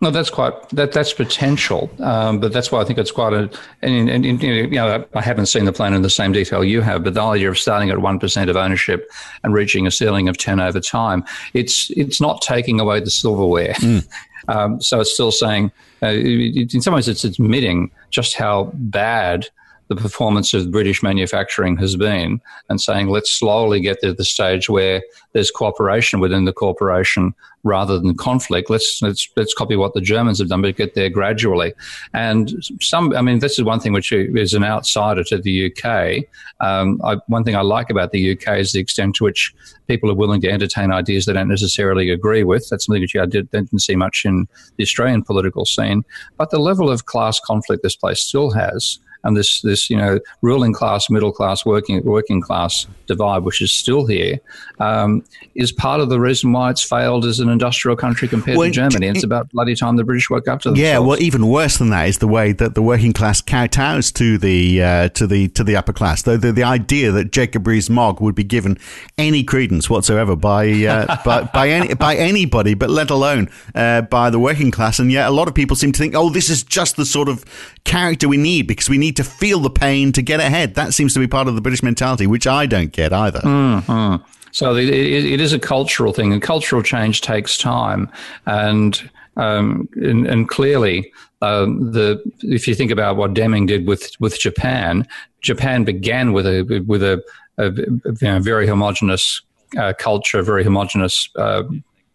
No, 0.00 0.10
that's 0.10 0.28
quite 0.28 0.52
that. 0.70 0.92
That's 0.92 1.14
potential, 1.14 1.88
um, 2.00 2.38
but 2.38 2.52
that's 2.52 2.70
why 2.70 2.82
I 2.82 2.84
think 2.84 2.98
it's 2.98 3.12
quite 3.12 3.32
a. 3.32 3.48
And, 3.80 4.10
and, 4.10 4.26
and, 4.26 4.42
you 4.42 4.68
know, 4.68 5.02
I 5.14 5.22
haven't 5.22 5.46
seen 5.46 5.64
the 5.64 5.72
plan 5.72 5.94
in 5.94 6.02
the 6.02 6.10
same 6.10 6.32
detail 6.32 6.62
you 6.62 6.82
have, 6.82 7.04
but 7.04 7.14
the 7.14 7.22
idea 7.22 7.48
of 7.48 7.58
starting 7.58 7.88
at 7.88 7.98
one 7.98 8.18
percent 8.18 8.50
of 8.50 8.56
ownership 8.56 9.10
and 9.44 9.54
reaching 9.54 9.86
a 9.86 9.90
ceiling 9.90 10.28
of 10.28 10.36
ten 10.36 10.60
over 10.60 10.78
time, 10.78 11.24
it's 11.54 11.90
it's 11.96 12.20
not 12.20 12.42
taking 12.42 12.80
away 12.80 13.00
the 13.00 13.08
silverware. 13.08 13.72
Mm. 13.74 14.06
Um, 14.48 14.80
so 14.80 15.00
it's 15.00 15.12
still 15.12 15.32
saying, 15.32 15.72
uh, 16.02 16.08
in 16.08 16.80
some 16.80 16.94
ways, 16.94 17.08
it's 17.08 17.24
admitting 17.24 17.90
just 18.10 18.36
how 18.36 18.70
bad 18.74 19.46
the 19.94 20.02
performance 20.02 20.54
of 20.54 20.70
British 20.70 21.02
manufacturing 21.02 21.76
has 21.76 21.96
been 21.96 22.40
and 22.68 22.80
saying, 22.80 23.08
let's 23.08 23.30
slowly 23.30 23.80
get 23.80 24.00
to 24.00 24.12
the 24.12 24.24
stage 24.24 24.68
where 24.68 25.02
there's 25.32 25.50
cooperation 25.50 26.20
within 26.20 26.44
the 26.44 26.52
corporation 26.52 27.34
rather 27.64 27.98
than 27.98 28.16
conflict. 28.16 28.68
Let's, 28.70 29.00
let's, 29.02 29.28
let's 29.36 29.54
copy 29.54 29.74
what 29.74 29.94
the 29.94 30.00
Germans 30.00 30.38
have 30.38 30.48
done, 30.48 30.62
but 30.62 30.76
get 30.76 30.94
there 30.94 31.08
gradually. 31.08 31.72
And 32.12 32.62
some, 32.80 33.14
I 33.16 33.22
mean, 33.22 33.38
this 33.38 33.58
is 33.58 33.64
one 33.64 33.80
thing 33.80 33.92
which 33.92 34.12
is 34.12 34.54
an 34.54 34.64
outsider 34.64 35.24
to 35.24 35.38
the 35.38 35.72
UK. 35.72 36.24
Um, 36.60 37.00
I, 37.02 37.16
one 37.26 37.44
thing 37.44 37.56
I 37.56 37.62
like 37.62 37.90
about 37.90 38.12
the 38.12 38.32
UK 38.32 38.58
is 38.58 38.72
the 38.72 38.80
extent 38.80 39.16
to 39.16 39.24
which 39.24 39.54
people 39.88 40.10
are 40.10 40.14
willing 40.14 40.40
to 40.42 40.50
entertain 40.50 40.92
ideas 40.92 41.24
they 41.24 41.32
don't 41.32 41.48
necessarily 41.48 42.10
agree 42.10 42.44
with. 42.44 42.68
That's 42.68 42.86
something 42.86 43.02
which 43.02 43.16
I 43.16 43.26
did, 43.26 43.50
didn't 43.50 43.80
see 43.80 43.96
much 43.96 44.24
in 44.24 44.46
the 44.76 44.82
Australian 44.82 45.22
political 45.22 45.64
scene. 45.64 46.04
But 46.36 46.50
the 46.50 46.58
level 46.58 46.90
of 46.90 47.06
class 47.06 47.40
conflict 47.40 47.82
this 47.82 47.96
place 47.96 48.20
still 48.20 48.50
has 48.50 48.98
and 49.24 49.36
this 49.36 49.60
this 49.62 49.90
you 49.90 49.96
know 49.96 50.20
ruling 50.42 50.72
class, 50.72 51.10
middle 51.10 51.32
class, 51.32 51.66
working 51.66 52.02
working 52.04 52.40
class 52.40 52.86
divide, 53.06 53.42
which 53.42 53.60
is 53.60 53.72
still 53.72 54.06
here, 54.06 54.38
um, 54.78 55.24
is 55.54 55.72
part 55.72 56.00
of 56.00 56.08
the 56.08 56.20
reason 56.20 56.52
why 56.52 56.70
it's 56.70 56.82
failed 56.82 57.24
as 57.24 57.40
an 57.40 57.48
industrial 57.48 57.96
country 57.96 58.28
compared 58.28 58.56
well, 58.56 58.68
to 58.68 58.72
Germany. 58.72 59.08
It, 59.08 59.16
it's 59.16 59.24
about 59.24 59.50
bloody 59.50 59.74
time 59.74 59.96
the 59.96 60.04
British 60.04 60.30
woke 60.30 60.46
up 60.48 60.60
to 60.62 60.70
themselves. 60.70 60.80
Yeah, 60.80 60.98
well, 60.98 61.20
even 61.20 61.48
worse 61.48 61.78
than 61.78 61.90
that 61.90 62.08
is 62.08 62.18
the 62.18 62.28
way 62.28 62.52
that 62.52 62.74
the 62.74 62.82
working 62.82 63.12
class 63.12 63.40
kowtows 63.40 64.12
to 64.12 64.38
the 64.38 64.82
uh, 64.82 65.08
to 65.10 65.26
the 65.26 65.48
to 65.48 65.64
the 65.64 65.76
upper 65.76 65.92
class. 65.92 66.22
The, 66.22 66.36
the, 66.36 66.52
the 66.52 66.62
idea 66.62 67.10
that 67.12 67.32
Jacob 67.32 67.66
Rees-Mogg 67.66 68.20
would 68.20 68.34
be 68.34 68.44
given 68.44 68.78
any 69.18 69.42
credence 69.42 69.88
whatsoever 69.88 70.36
by 70.36 70.70
uh, 70.84 71.16
by 71.24 71.42
by, 71.42 71.68
any, 71.68 71.94
by 71.94 72.16
anybody, 72.16 72.74
but 72.74 72.90
let 72.90 73.10
alone 73.10 73.48
uh, 73.74 74.02
by 74.02 74.30
the 74.30 74.38
working 74.38 74.70
class, 74.70 74.98
and 74.98 75.10
yet 75.10 75.26
a 75.26 75.30
lot 75.30 75.48
of 75.48 75.54
people 75.54 75.76
seem 75.76 75.92
to 75.92 75.98
think, 75.98 76.14
oh, 76.14 76.30
this 76.30 76.50
is 76.50 76.62
just 76.62 76.96
the 76.96 77.06
sort 77.06 77.28
of 77.28 77.44
character 77.84 78.28
we 78.28 78.36
need 78.36 78.66
because 78.66 78.88
we 78.88 78.98
need 78.98 79.13
to 79.16 79.24
feel 79.24 79.60
the 79.60 79.70
pain 79.70 80.12
to 80.12 80.22
get 80.22 80.40
ahead. 80.40 80.74
That 80.74 80.94
seems 80.94 81.14
to 81.14 81.20
be 81.20 81.26
part 81.26 81.48
of 81.48 81.54
the 81.54 81.60
British 81.60 81.82
mentality, 81.82 82.26
which 82.26 82.46
I 82.46 82.66
don't 82.66 82.92
get 82.92 83.12
either. 83.12 83.40
Mm-hmm. 83.40 84.24
So 84.52 84.76
it, 84.76 84.88
it 84.88 85.40
is 85.40 85.52
a 85.52 85.58
cultural 85.58 86.12
thing, 86.12 86.32
and 86.32 86.40
cultural 86.40 86.82
change 86.82 87.20
takes 87.22 87.58
time. 87.58 88.08
And 88.46 89.10
um, 89.36 89.88
and, 89.96 90.28
and, 90.28 90.48
clearly, 90.48 91.12
um, 91.42 91.90
the 91.90 92.22
if 92.42 92.68
you 92.68 92.74
think 92.76 92.92
about 92.92 93.16
what 93.16 93.34
Deming 93.34 93.66
did 93.66 93.86
with 93.86 94.12
with 94.20 94.38
Japan, 94.38 95.08
Japan 95.40 95.82
began 95.82 96.32
with 96.32 96.46
a 96.46 96.84
with 96.86 97.02
a, 97.02 97.20
a, 97.58 97.66
a 97.66 97.72
you 97.72 98.16
know, 98.22 98.38
very 98.38 98.68
homogenous 98.68 99.42
uh, 99.76 99.92
culture, 99.98 100.40
very 100.42 100.62
homogenous 100.62 101.28
uh, 101.36 101.64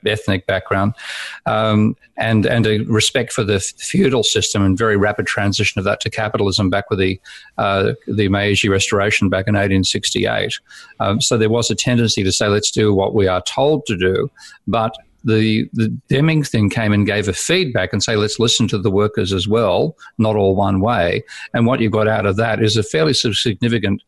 ethnic 0.06 0.46
background, 0.46 0.94
um, 1.46 1.96
and 2.18 2.46
and 2.46 2.66
a 2.66 2.80
respect 2.80 3.32
for 3.34 3.44
the 3.44 3.60
feudal 3.60 4.24
system 4.24 4.64
and 4.64 4.78
very 4.78 4.98
rapid 4.98 5.28
transition 5.28 5.80
of 5.80 5.86
that 5.86 6.00
to 6.02 6.10
capitalism 6.10 6.70
back 6.70 6.90
with 6.90 7.00
the 7.00 7.20
uh, 7.58 7.94
the 8.08 8.30
Meiji 8.30 8.70
Restoration 8.70 9.30
back 9.30 9.48
in 9.48 9.54
1868. 9.54 10.54
Um, 11.00 11.22
so 11.22 11.38
there 11.38 11.50
was 11.50 11.70
a 11.70 11.76
tendency 11.76 12.24
to 12.24 12.32
say, 12.32 12.48
let's 12.48 12.72
do 12.72 12.94
what 12.94 13.14
we 13.14 13.28
are 13.28 13.42
told 13.42 13.86
to 13.88 13.98
do, 13.98 14.30
but 14.68 14.96
the, 15.24 15.70
the 15.74 15.90
Deming 16.08 16.44
thing 16.44 16.70
came 16.70 16.94
and 16.94 17.06
gave 17.06 17.28
a 17.28 17.34
feedback 17.34 17.92
and 17.94 18.02
say, 18.02 18.16
let's 18.16 18.40
listen 18.40 18.68
to 18.70 18.78
the 18.78 18.92
workers 18.92 19.34
as 19.34 19.48
well, 19.48 19.96
not 20.18 20.36
all 20.36 20.56
one 20.56 20.80
way. 20.80 21.24
And 21.54 21.66
what 21.66 21.82
you 21.82 21.90
got 21.90 22.08
out 22.08 22.26
of 22.26 22.38
that 22.38 22.64
is 22.64 22.78
a 22.78 22.84
fairly 22.84 23.14
significant 23.14 24.02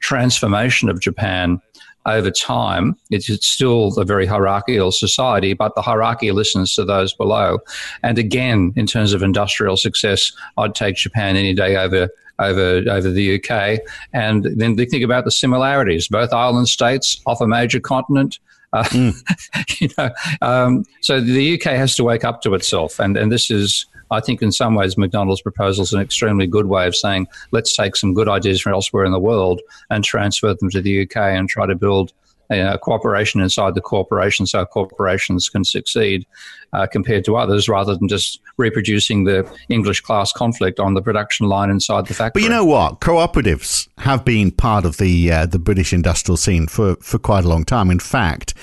transformation 0.00 0.88
of 0.88 1.00
Japan 1.00 1.60
over 2.06 2.30
time, 2.30 2.96
it's 3.10 3.28
still 3.46 3.98
a 3.98 4.04
very 4.04 4.26
hierarchical 4.26 4.92
society, 4.92 5.52
but 5.52 5.74
the 5.74 5.82
hierarchy 5.82 6.32
listens 6.32 6.74
to 6.74 6.84
those 6.84 7.12
below. 7.12 7.58
And 8.02 8.18
again, 8.18 8.72
in 8.76 8.86
terms 8.86 9.12
of 9.12 9.22
industrial 9.22 9.76
success, 9.76 10.32
I'd 10.56 10.74
take 10.74 10.96
Japan 10.96 11.36
any 11.36 11.54
day 11.54 11.76
over 11.76 12.08
over 12.38 12.82
over 12.88 13.10
the 13.10 13.36
UK. 13.36 13.80
And 14.12 14.44
then 14.56 14.76
think 14.76 15.04
about 15.04 15.24
the 15.24 15.30
similarities. 15.30 16.08
Both 16.08 16.32
island 16.32 16.68
states 16.68 17.20
off 17.26 17.40
a 17.40 17.46
major 17.46 17.80
continent. 17.80 18.38
Uh, 18.72 18.84
mm. 18.84 19.80
you 19.80 19.88
know, 19.98 20.10
um, 20.40 20.84
so 21.02 21.20
the 21.20 21.54
UK 21.54 21.72
has 21.72 21.94
to 21.96 22.04
wake 22.04 22.24
up 22.24 22.42
to 22.42 22.54
itself, 22.54 22.98
and 22.98 23.16
and 23.16 23.30
this 23.30 23.50
is 23.50 23.86
I 24.12 24.20
think 24.20 24.42
in 24.42 24.52
some 24.52 24.74
ways 24.74 24.96
McDonald's 24.96 25.42
proposal 25.42 25.84
is 25.84 25.92
an 25.92 26.00
extremely 26.00 26.46
good 26.46 26.66
way 26.66 26.86
of 26.86 26.94
saying 26.94 27.26
let's 27.50 27.74
take 27.74 27.96
some 27.96 28.14
good 28.14 28.28
ideas 28.28 28.60
from 28.60 28.74
elsewhere 28.74 29.04
in 29.04 29.12
the 29.12 29.20
world 29.20 29.60
and 29.90 30.04
transfer 30.04 30.54
them 30.54 30.70
to 30.70 30.80
the 30.80 31.02
UK 31.02 31.16
and 31.16 31.48
try 31.48 31.66
to 31.66 31.74
build 31.74 32.12
a 32.50 32.78
cooperation 32.78 33.40
inside 33.40 33.74
the 33.74 33.80
corporation 33.80 34.46
so 34.46 34.64
corporations 34.64 35.48
can 35.48 35.64
succeed 35.64 36.26
uh, 36.72 36.86
compared 36.86 37.24
to 37.24 37.36
others 37.36 37.68
rather 37.68 37.96
than 37.96 38.08
just 38.08 38.40
reproducing 38.58 39.24
the 39.24 39.48
English 39.68 40.00
class 40.00 40.32
conflict 40.32 40.78
on 40.78 40.94
the 40.94 41.02
production 41.02 41.48
line 41.48 41.70
inside 41.70 42.06
the 42.06 42.14
factory. 42.14 42.42
But 42.42 42.44
you 42.44 42.50
know 42.50 42.64
what? 42.64 43.00
Cooperatives 43.00 43.88
have 43.98 44.24
been 44.24 44.50
part 44.50 44.84
of 44.84 44.98
the 44.98 45.32
uh, 45.32 45.46
the 45.46 45.58
British 45.58 45.92
industrial 45.92 46.36
scene 46.36 46.66
for, 46.66 46.96
for 46.96 47.18
quite 47.18 47.44
a 47.44 47.48
long 47.48 47.64
time. 47.64 47.90
In 47.90 47.98
fact, 47.98 48.54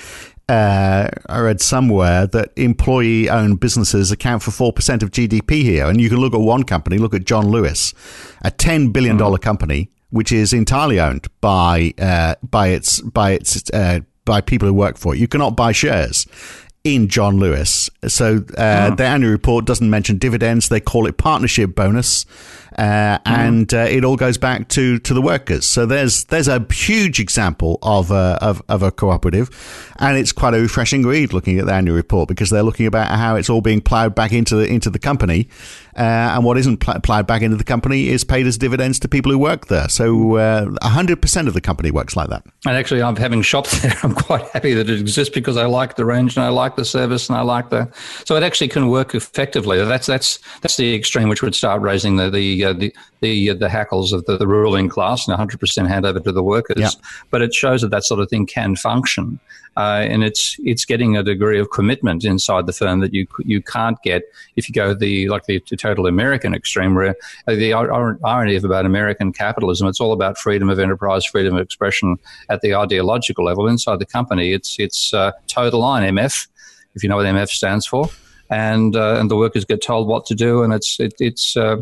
uh, 0.50 1.08
I 1.26 1.38
read 1.38 1.60
somewhere 1.60 2.26
that 2.26 2.50
employee 2.56 3.30
owned 3.30 3.60
businesses 3.60 4.10
account 4.10 4.42
for 4.42 4.50
4% 4.50 5.02
of 5.02 5.12
GDP 5.12 5.62
here. 5.62 5.86
And 5.86 6.00
you 6.00 6.08
can 6.08 6.18
look 6.18 6.34
at 6.34 6.40
one 6.40 6.64
company, 6.64 6.98
look 6.98 7.14
at 7.14 7.24
John 7.24 7.48
Lewis, 7.48 7.94
a 8.42 8.50
$10 8.50 8.92
billion 8.92 9.16
mm. 9.16 9.40
company, 9.40 9.90
which 10.10 10.32
is 10.32 10.52
entirely 10.52 10.98
owned 10.98 11.28
by, 11.40 11.94
uh, 11.98 12.34
by 12.42 12.68
its, 12.68 13.00
by 13.00 13.32
its, 13.32 13.70
uh, 13.70 14.00
by 14.24 14.40
people 14.40 14.66
who 14.66 14.74
work 14.74 14.98
for 14.98 15.14
it. 15.14 15.18
You 15.18 15.28
cannot 15.28 15.56
buy 15.56 15.70
shares 15.70 16.26
in 16.82 17.06
John 17.06 17.36
Lewis. 17.36 17.88
So 18.08 18.38
uh, 18.58 18.90
mm. 18.90 18.96
their 18.96 19.06
annual 19.06 19.30
report 19.30 19.66
doesn't 19.66 19.88
mention 19.88 20.18
dividends. 20.18 20.68
They 20.68 20.80
call 20.80 21.06
it 21.06 21.16
partnership 21.16 21.76
bonus 21.76 22.26
uh, 22.80 23.18
mm. 23.18 23.20
and 23.26 23.74
uh, 23.74 23.78
it 23.80 24.06
all 24.06 24.16
goes 24.16 24.38
back 24.38 24.68
to, 24.68 24.98
to 25.00 25.12
the 25.12 25.20
workers. 25.20 25.66
So 25.66 25.84
there's 25.84 26.24
there's 26.24 26.48
a 26.48 26.64
huge 26.72 27.20
example 27.20 27.78
of 27.82 28.10
a, 28.10 28.38
of, 28.40 28.62
of 28.70 28.82
a 28.82 28.90
cooperative, 28.90 29.50
and 29.98 30.16
it's 30.16 30.32
quite 30.32 30.54
a 30.54 30.60
refreshing 30.60 31.02
read 31.02 31.34
looking 31.34 31.58
at 31.58 31.66
the 31.66 31.74
annual 31.74 31.94
report 31.94 32.28
because 32.28 32.48
they're 32.48 32.62
looking 32.62 32.86
about 32.86 33.08
how 33.18 33.36
it's 33.36 33.50
all 33.50 33.60
being 33.60 33.82
ploughed 33.82 34.14
back 34.14 34.32
into 34.32 34.56
the 34.56 34.66
into 34.66 34.88
the 34.88 34.98
company, 34.98 35.46
uh, 35.89 35.89
and 35.94 36.44
what 36.44 36.56
isn't 36.58 36.78
pl- 36.78 37.00
ploughed 37.00 37.26
back 37.26 37.42
into 37.42 37.56
the 37.56 37.64
company 37.64 38.08
is 38.08 38.24
paid 38.24 38.46
as 38.46 38.58
dividends 38.58 38.98
to 39.00 39.08
people 39.08 39.32
who 39.32 39.38
work 39.38 39.66
there. 39.66 39.88
So 39.88 40.36
uh, 40.36 40.70
hundred 40.82 41.22
percent 41.22 41.48
of 41.48 41.54
the 41.54 41.60
company 41.60 41.90
works 41.90 42.16
like 42.16 42.28
that. 42.28 42.44
And 42.66 42.76
actually, 42.76 43.02
I'm 43.02 43.16
having 43.16 43.42
shops 43.42 43.80
there. 43.82 43.94
I'm 44.02 44.14
quite 44.14 44.46
happy 44.48 44.74
that 44.74 44.88
it 44.88 45.00
exists 45.00 45.32
because 45.32 45.56
I 45.56 45.66
like 45.66 45.96
the 45.96 46.04
range 46.04 46.36
and 46.36 46.44
I 46.44 46.48
like 46.48 46.76
the 46.76 46.84
service 46.84 47.28
and 47.28 47.36
I 47.36 47.42
like 47.42 47.70
the. 47.70 47.90
So 48.24 48.36
it 48.36 48.42
actually 48.42 48.68
can 48.68 48.88
work 48.88 49.14
effectively. 49.14 49.82
That's 49.84 50.06
that's 50.06 50.38
that's 50.62 50.76
the 50.76 50.94
extreme 50.94 51.28
which 51.28 51.42
would 51.42 51.54
start 51.54 51.82
raising 51.82 52.16
the 52.16 52.30
the 52.30 52.64
uh, 52.64 52.72
the 52.72 52.94
the, 53.20 53.50
uh, 53.50 53.54
the 53.54 53.68
hackles 53.68 54.12
of 54.12 54.24
the, 54.24 54.36
the, 54.36 54.46
ruling 54.46 54.88
class 54.88 55.28
and 55.28 55.36
100% 55.36 55.86
hand 55.86 56.06
over 56.06 56.20
to 56.20 56.32
the 56.32 56.42
workers. 56.42 56.78
Yeah. 56.78 56.90
But 57.30 57.42
it 57.42 57.54
shows 57.54 57.82
that 57.82 57.90
that 57.90 58.04
sort 58.04 58.20
of 58.20 58.30
thing 58.30 58.46
can 58.46 58.76
function, 58.76 59.38
uh, 59.80 60.02
and 60.02 60.22
it's 60.22 60.56
it's 60.58 60.84
getting 60.84 61.16
a 61.16 61.22
degree 61.22 61.58
of 61.58 61.70
commitment 61.70 62.22
inside 62.22 62.66
the 62.66 62.72
firm 62.72 63.00
that 63.00 63.14
you 63.14 63.26
you 63.38 63.62
can't 63.62 63.96
get 64.02 64.22
if 64.56 64.68
you 64.68 64.74
go 64.74 64.92
the 64.92 65.26
like 65.28 65.44
the, 65.46 65.62
the 65.70 65.76
total 65.76 66.06
American 66.06 66.54
extreme, 66.54 66.94
where 66.94 67.16
uh, 67.48 67.54
the 67.54 67.72
irony 67.72 68.56
of 68.56 68.64
about 68.64 68.84
American 68.84 69.32
capitalism, 69.32 69.88
it's 69.88 70.00
all 70.00 70.12
about 70.12 70.36
freedom 70.36 70.68
of 70.68 70.78
enterprise, 70.78 71.24
freedom 71.24 71.54
of 71.54 71.62
expression 71.62 72.18
at 72.50 72.60
the 72.60 72.74
ideological 72.74 73.44
level. 73.44 73.66
Inside 73.66 74.00
the 74.00 74.06
company, 74.06 74.52
it's 74.52 74.76
it's 74.78 75.14
uh, 75.14 75.32
total 75.46 75.80
line 75.80 76.14
MF, 76.14 76.48
if 76.94 77.02
you 77.02 77.08
know 77.08 77.16
what 77.16 77.26
MF 77.26 77.48
stands 77.48 77.86
for 77.86 78.10
and 78.50 78.96
uh, 78.96 79.16
and 79.18 79.30
the 79.30 79.36
workers 79.36 79.64
get 79.64 79.82
told 79.82 80.08
what 80.08 80.26
to 80.26 80.34
do, 80.34 80.62
and 80.62 80.72
it's 80.72 80.98
it, 81.00 81.14
it's 81.18 81.56
uh, 81.56 81.76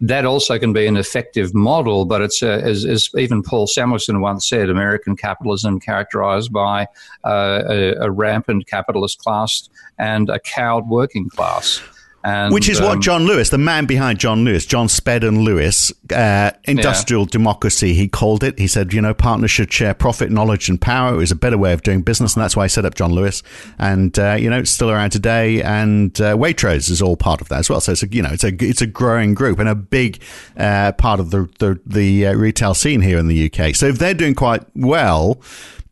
that 0.00 0.24
also 0.24 0.58
can 0.58 0.72
be 0.72 0.86
an 0.86 0.96
effective 0.96 1.54
model, 1.54 2.04
but 2.04 2.22
it's 2.22 2.42
uh, 2.42 2.60
as, 2.62 2.84
as, 2.84 3.10
even 3.16 3.42
Paul 3.42 3.66
Samuelson 3.66 4.20
once 4.20 4.48
said, 4.48 4.70
American 4.70 5.14
capitalism 5.14 5.78
characterized 5.78 6.52
by 6.52 6.86
uh, 7.24 7.62
a, 7.68 7.94
a, 7.96 8.10
rampant 8.10 8.66
capitalist 8.66 9.18
class 9.18 9.68
and 9.98 10.30
a 10.30 10.38
cowed 10.38 10.88
working 10.88 11.28
class. 11.28 11.82
And, 12.22 12.52
Which 12.52 12.68
is 12.68 12.80
um, 12.80 12.86
what 12.86 13.00
John 13.00 13.24
Lewis, 13.24 13.48
the 13.48 13.56
man 13.56 13.86
behind 13.86 14.18
John 14.18 14.44
Lewis, 14.44 14.66
John 14.66 14.88
Spedan 14.88 15.42
Lewis, 15.42 15.90
uh, 16.12 16.50
industrial 16.64 17.22
yeah. 17.22 17.30
democracy, 17.30 17.94
he 17.94 18.08
called 18.08 18.44
it. 18.44 18.58
He 18.58 18.66
said, 18.66 18.92
you 18.92 19.00
know, 19.00 19.14
partnership 19.14 19.72
share 19.72 19.94
profit, 19.94 20.30
knowledge, 20.30 20.68
and 20.68 20.78
power. 20.78 21.14
It 21.14 21.16
was 21.16 21.30
a 21.30 21.36
better 21.36 21.56
way 21.56 21.72
of 21.72 21.82
doing 21.82 22.02
business, 22.02 22.34
and 22.34 22.42
that's 22.42 22.54
why 22.54 22.64
I 22.64 22.66
set 22.66 22.84
up 22.84 22.94
John 22.94 23.12
Lewis. 23.12 23.42
And 23.78 24.18
uh, 24.18 24.34
you 24.34 24.50
know, 24.50 24.58
it's 24.58 24.70
still 24.70 24.90
around 24.90 25.10
today. 25.10 25.62
And 25.62 26.18
uh, 26.20 26.36
Waitrose 26.36 26.90
is 26.90 27.00
all 27.00 27.16
part 27.16 27.40
of 27.40 27.48
that 27.48 27.60
as 27.60 27.70
well. 27.70 27.80
So 27.80 27.92
it's 27.92 28.02
a 28.02 28.08
you 28.08 28.20
know, 28.20 28.30
it's 28.32 28.44
a 28.44 28.52
it's 28.60 28.82
a 28.82 28.86
growing 28.86 29.32
group 29.32 29.58
and 29.58 29.68
a 29.68 29.74
big 29.74 30.22
uh, 30.58 30.92
part 30.92 31.20
of 31.20 31.30
the 31.30 31.48
the, 31.58 31.80
the 31.86 32.26
uh, 32.26 32.34
retail 32.34 32.74
scene 32.74 33.00
here 33.00 33.18
in 33.18 33.28
the 33.28 33.50
UK. 33.50 33.74
So 33.74 33.86
if 33.86 33.98
they're 33.98 34.12
doing 34.12 34.34
quite 34.34 34.64
well 34.74 35.40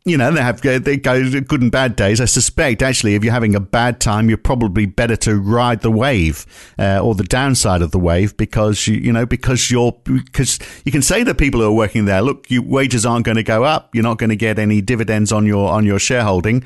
you 0.05 0.17
know, 0.17 0.31
they 0.31 0.41
have 0.41 0.61
they 0.61 0.97
go 0.97 1.41
good 1.41 1.61
and 1.61 1.71
bad 1.71 1.95
days. 1.95 2.21
I 2.21 2.25
suspect 2.25 2.81
actually, 2.81 3.15
if 3.15 3.23
you're 3.23 3.33
having 3.33 3.55
a 3.55 3.59
bad 3.59 3.99
time, 3.99 4.29
you're 4.29 4.37
probably 4.37 4.85
better 4.85 5.15
to 5.17 5.37
ride 5.37 5.81
the 5.81 5.91
wave 5.91 6.45
uh, 6.79 6.99
or 6.99 7.15
the 7.15 7.23
downside 7.23 7.81
of 7.81 7.91
the 7.91 7.99
wave 7.99 8.35
because 8.37 8.87
you 8.87 8.95
you 8.95 9.11
know 9.11 9.25
because 9.25 9.69
you're 9.69 9.91
because 10.05 10.57
you 10.85 10.91
can 10.91 11.01
say 11.01 11.23
to 11.23 11.35
people 11.35 11.59
who 11.59 11.67
are 11.67 11.73
working 11.73 12.05
there, 12.05 12.21
look, 12.21 12.49
your 12.49 12.63
wages 12.63 13.05
aren't 13.05 13.25
going 13.25 13.37
to 13.37 13.43
go 13.43 13.63
up. 13.63 13.93
You're 13.93 14.03
not 14.03 14.17
going 14.17 14.29
to 14.29 14.35
get 14.37 14.57
any 14.57 14.81
dividends 14.81 15.31
on 15.31 15.45
your 15.45 15.69
on 15.69 15.85
your 15.85 15.99
shareholding 15.99 16.63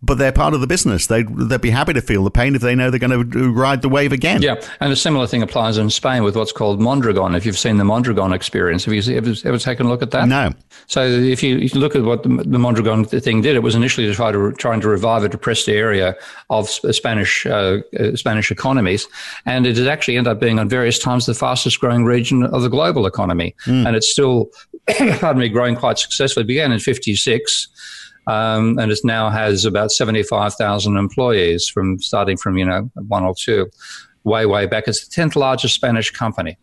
but 0.00 0.18
they're 0.18 0.32
part 0.32 0.54
of 0.54 0.60
the 0.60 0.66
business. 0.66 1.06
They'd, 1.06 1.28
they'd 1.28 1.60
be 1.60 1.70
happy 1.70 1.92
to 1.92 2.00
feel 2.00 2.22
the 2.22 2.30
pain 2.30 2.54
if 2.54 2.62
they 2.62 2.74
know 2.74 2.90
they're 2.90 3.00
going 3.00 3.30
to 3.30 3.52
ride 3.52 3.82
the 3.82 3.88
wave 3.88 4.12
again. 4.12 4.42
Yeah, 4.42 4.62
and 4.80 4.92
a 4.92 4.96
similar 4.96 5.26
thing 5.26 5.42
applies 5.42 5.76
in 5.76 5.90
Spain 5.90 6.22
with 6.22 6.36
what's 6.36 6.52
called 6.52 6.80
Mondragon. 6.80 7.34
If 7.34 7.44
you've 7.44 7.58
seen 7.58 7.78
the 7.78 7.84
Mondragon 7.84 8.32
experience, 8.32 8.84
have 8.84 8.94
you 8.94 9.16
ever, 9.16 9.34
ever 9.44 9.58
taken 9.58 9.86
a 9.86 9.88
look 9.88 10.02
at 10.02 10.12
that? 10.12 10.28
No. 10.28 10.52
So 10.86 11.04
if 11.04 11.42
you, 11.42 11.58
if 11.58 11.74
you 11.74 11.80
look 11.80 11.96
at 11.96 12.02
what 12.02 12.22
the, 12.22 12.28
the, 12.28 12.58
Mondragon 12.58 13.04
thing 13.04 13.40
did, 13.40 13.56
it 13.56 13.62
was 13.62 13.74
initially 13.74 14.06
to 14.06 14.14
try 14.14 14.30
to 14.30 14.52
trying 14.52 14.80
to 14.80 14.88
revive 14.88 15.24
a 15.24 15.28
depressed 15.28 15.68
area 15.68 16.14
of 16.48 16.68
Spanish 16.68 17.44
uh, 17.46 17.78
Spanish 18.14 18.50
economies, 18.50 19.08
and 19.46 19.66
it 19.66 19.76
has 19.76 19.86
actually 19.86 20.16
ended 20.16 20.30
up 20.30 20.40
being 20.40 20.58
on 20.58 20.68
various 20.68 20.98
times 20.98 21.26
the 21.26 21.34
fastest 21.34 21.80
growing 21.80 22.04
region 22.04 22.44
of 22.44 22.62
the 22.62 22.68
global 22.68 23.06
economy, 23.06 23.54
mm. 23.66 23.86
and 23.86 23.96
it's 23.96 24.10
still, 24.10 24.50
pardon 25.18 25.40
me, 25.40 25.48
growing 25.48 25.74
quite 25.74 25.98
successfully. 25.98 26.44
It 26.44 26.46
began 26.46 26.72
in 26.72 26.78
'56 26.78 27.68
um, 28.28 28.78
and 28.78 28.92
it 28.92 28.98
now 29.04 29.30
has 29.30 29.64
about 29.64 29.90
75,000 29.90 30.96
employees 30.96 31.68
from 31.68 31.98
starting 31.98 32.36
from, 32.36 32.58
you 32.58 32.64
know, 32.64 32.90
one 32.94 33.24
or 33.24 33.34
two. 33.34 33.68
way, 34.24 34.44
way 34.46 34.66
back. 34.66 34.86
It's 34.86 35.08
the 35.08 35.22
10th 35.22 35.34
largest 35.34 35.74
Spanish 35.74 36.10
company. 36.10 36.58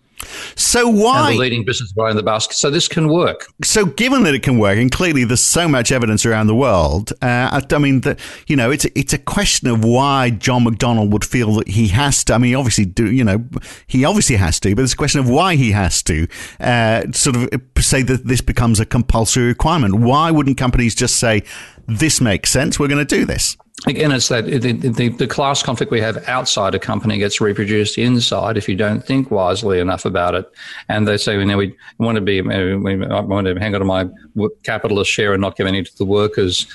So 0.55 0.87
why 0.87 1.29
and 1.29 1.35
the 1.35 1.41
leading 1.41 1.65
business 1.65 1.93
in 1.97 2.15
the 2.15 2.23
basket? 2.23 2.55
So 2.55 2.69
this 2.69 2.87
can 2.87 3.09
work. 3.09 3.47
So 3.63 3.85
given 3.85 4.23
that 4.23 4.33
it 4.33 4.43
can 4.43 4.57
work, 4.57 4.77
and 4.77 4.91
clearly 4.91 5.23
there's 5.23 5.41
so 5.41 5.67
much 5.67 5.91
evidence 5.91 6.25
around 6.25 6.47
the 6.47 6.55
world, 6.55 7.11
uh, 7.21 7.59
I, 7.59 7.61
I, 7.71 7.77
mean, 7.77 8.01
that 8.01 8.19
you 8.47 8.55
know, 8.55 8.71
it's 8.71 8.85
it's 8.95 9.13
a 9.13 9.17
question 9.17 9.67
of 9.67 9.83
why 9.83 10.29
John 10.29 10.65
McDonnell 10.65 11.09
would 11.09 11.25
feel 11.25 11.55
that 11.55 11.67
he 11.67 11.89
has 11.89 12.23
to. 12.25 12.33
I 12.33 12.37
mean, 12.37 12.55
obviously, 12.55 12.85
do 12.85 13.11
you 13.11 13.23
know, 13.23 13.43
he 13.87 14.05
obviously 14.05 14.37
has 14.37 14.59
to, 14.61 14.75
but 14.75 14.83
it's 14.83 14.93
a 14.93 14.97
question 14.97 15.19
of 15.19 15.29
why 15.29 15.55
he 15.55 15.71
has 15.71 16.01
to 16.03 16.27
uh, 16.59 17.03
sort 17.11 17.35
of 17.35 17.61
say 17.79 18.01
that 18.03 18.25
this 18.25 18.41
becomes 18.41 18.79
a 18.79 18.85
compulsory 18.85 19.47
requirement. 19.47 19.95
Why 19.95 20.31
wouldn't 20.31 20.57
companies 20.57 20.95
just 20.95 21.17
say, 21.17 21.43
"This 21.87 22.21
makes 22.21 22.49
sense. 22.49 22.79
We're 22.79 22.87
going 22.87 23.05
to 23.05 23.15
do 23.15 23.25
this"? 23.25 23.57
Again, 23.87 24.11
it's 24.11 24.29
that 24.29 24.45
the, 24.45 24.71
the, 24.71 25.09
the, 25.09 25.27
class 25.27 25.61
conflict 25.61 25.91
we 25.91 25.99
have 25.99 26.27
outside 26.27 26.73
a 26.73 26.79
company 26.79 27.17
gets 27.17 27.41
reproduced 27.41 27.97
inside 27.97 28.57
if 28.57 28.69
you 28.69 28.75
don't 28.75 29.05
think 29.05 29.29
wisely 29.29 29.79
enough 29.79 30.05
about 30.05 30.33
it. 30.33 30.49
And 30.87 31.07
they 31.07 31.17
say, 31.17 31.37
you 31.37 31.45
know, 31.45 31.57
we 31.57 31.75
want 31.99 32.15
to 32.15 32.21
be, 32.21 32.41
we 32.41 32.75
want 32.77 33.47
to 33.47 33.55
hang 33.59 33.75
on 33.75 33.81
to 33.81 33.85
my 33.85 34.07
capitalist 34.63 35.11
share 35.11 35.33
and 35.33 35.41
not 35.41 35.57
give 35.57 35.67
any 35.67 35.83
to 35.83 35.97
the 35.97 36.05
workers. 36.05 36.67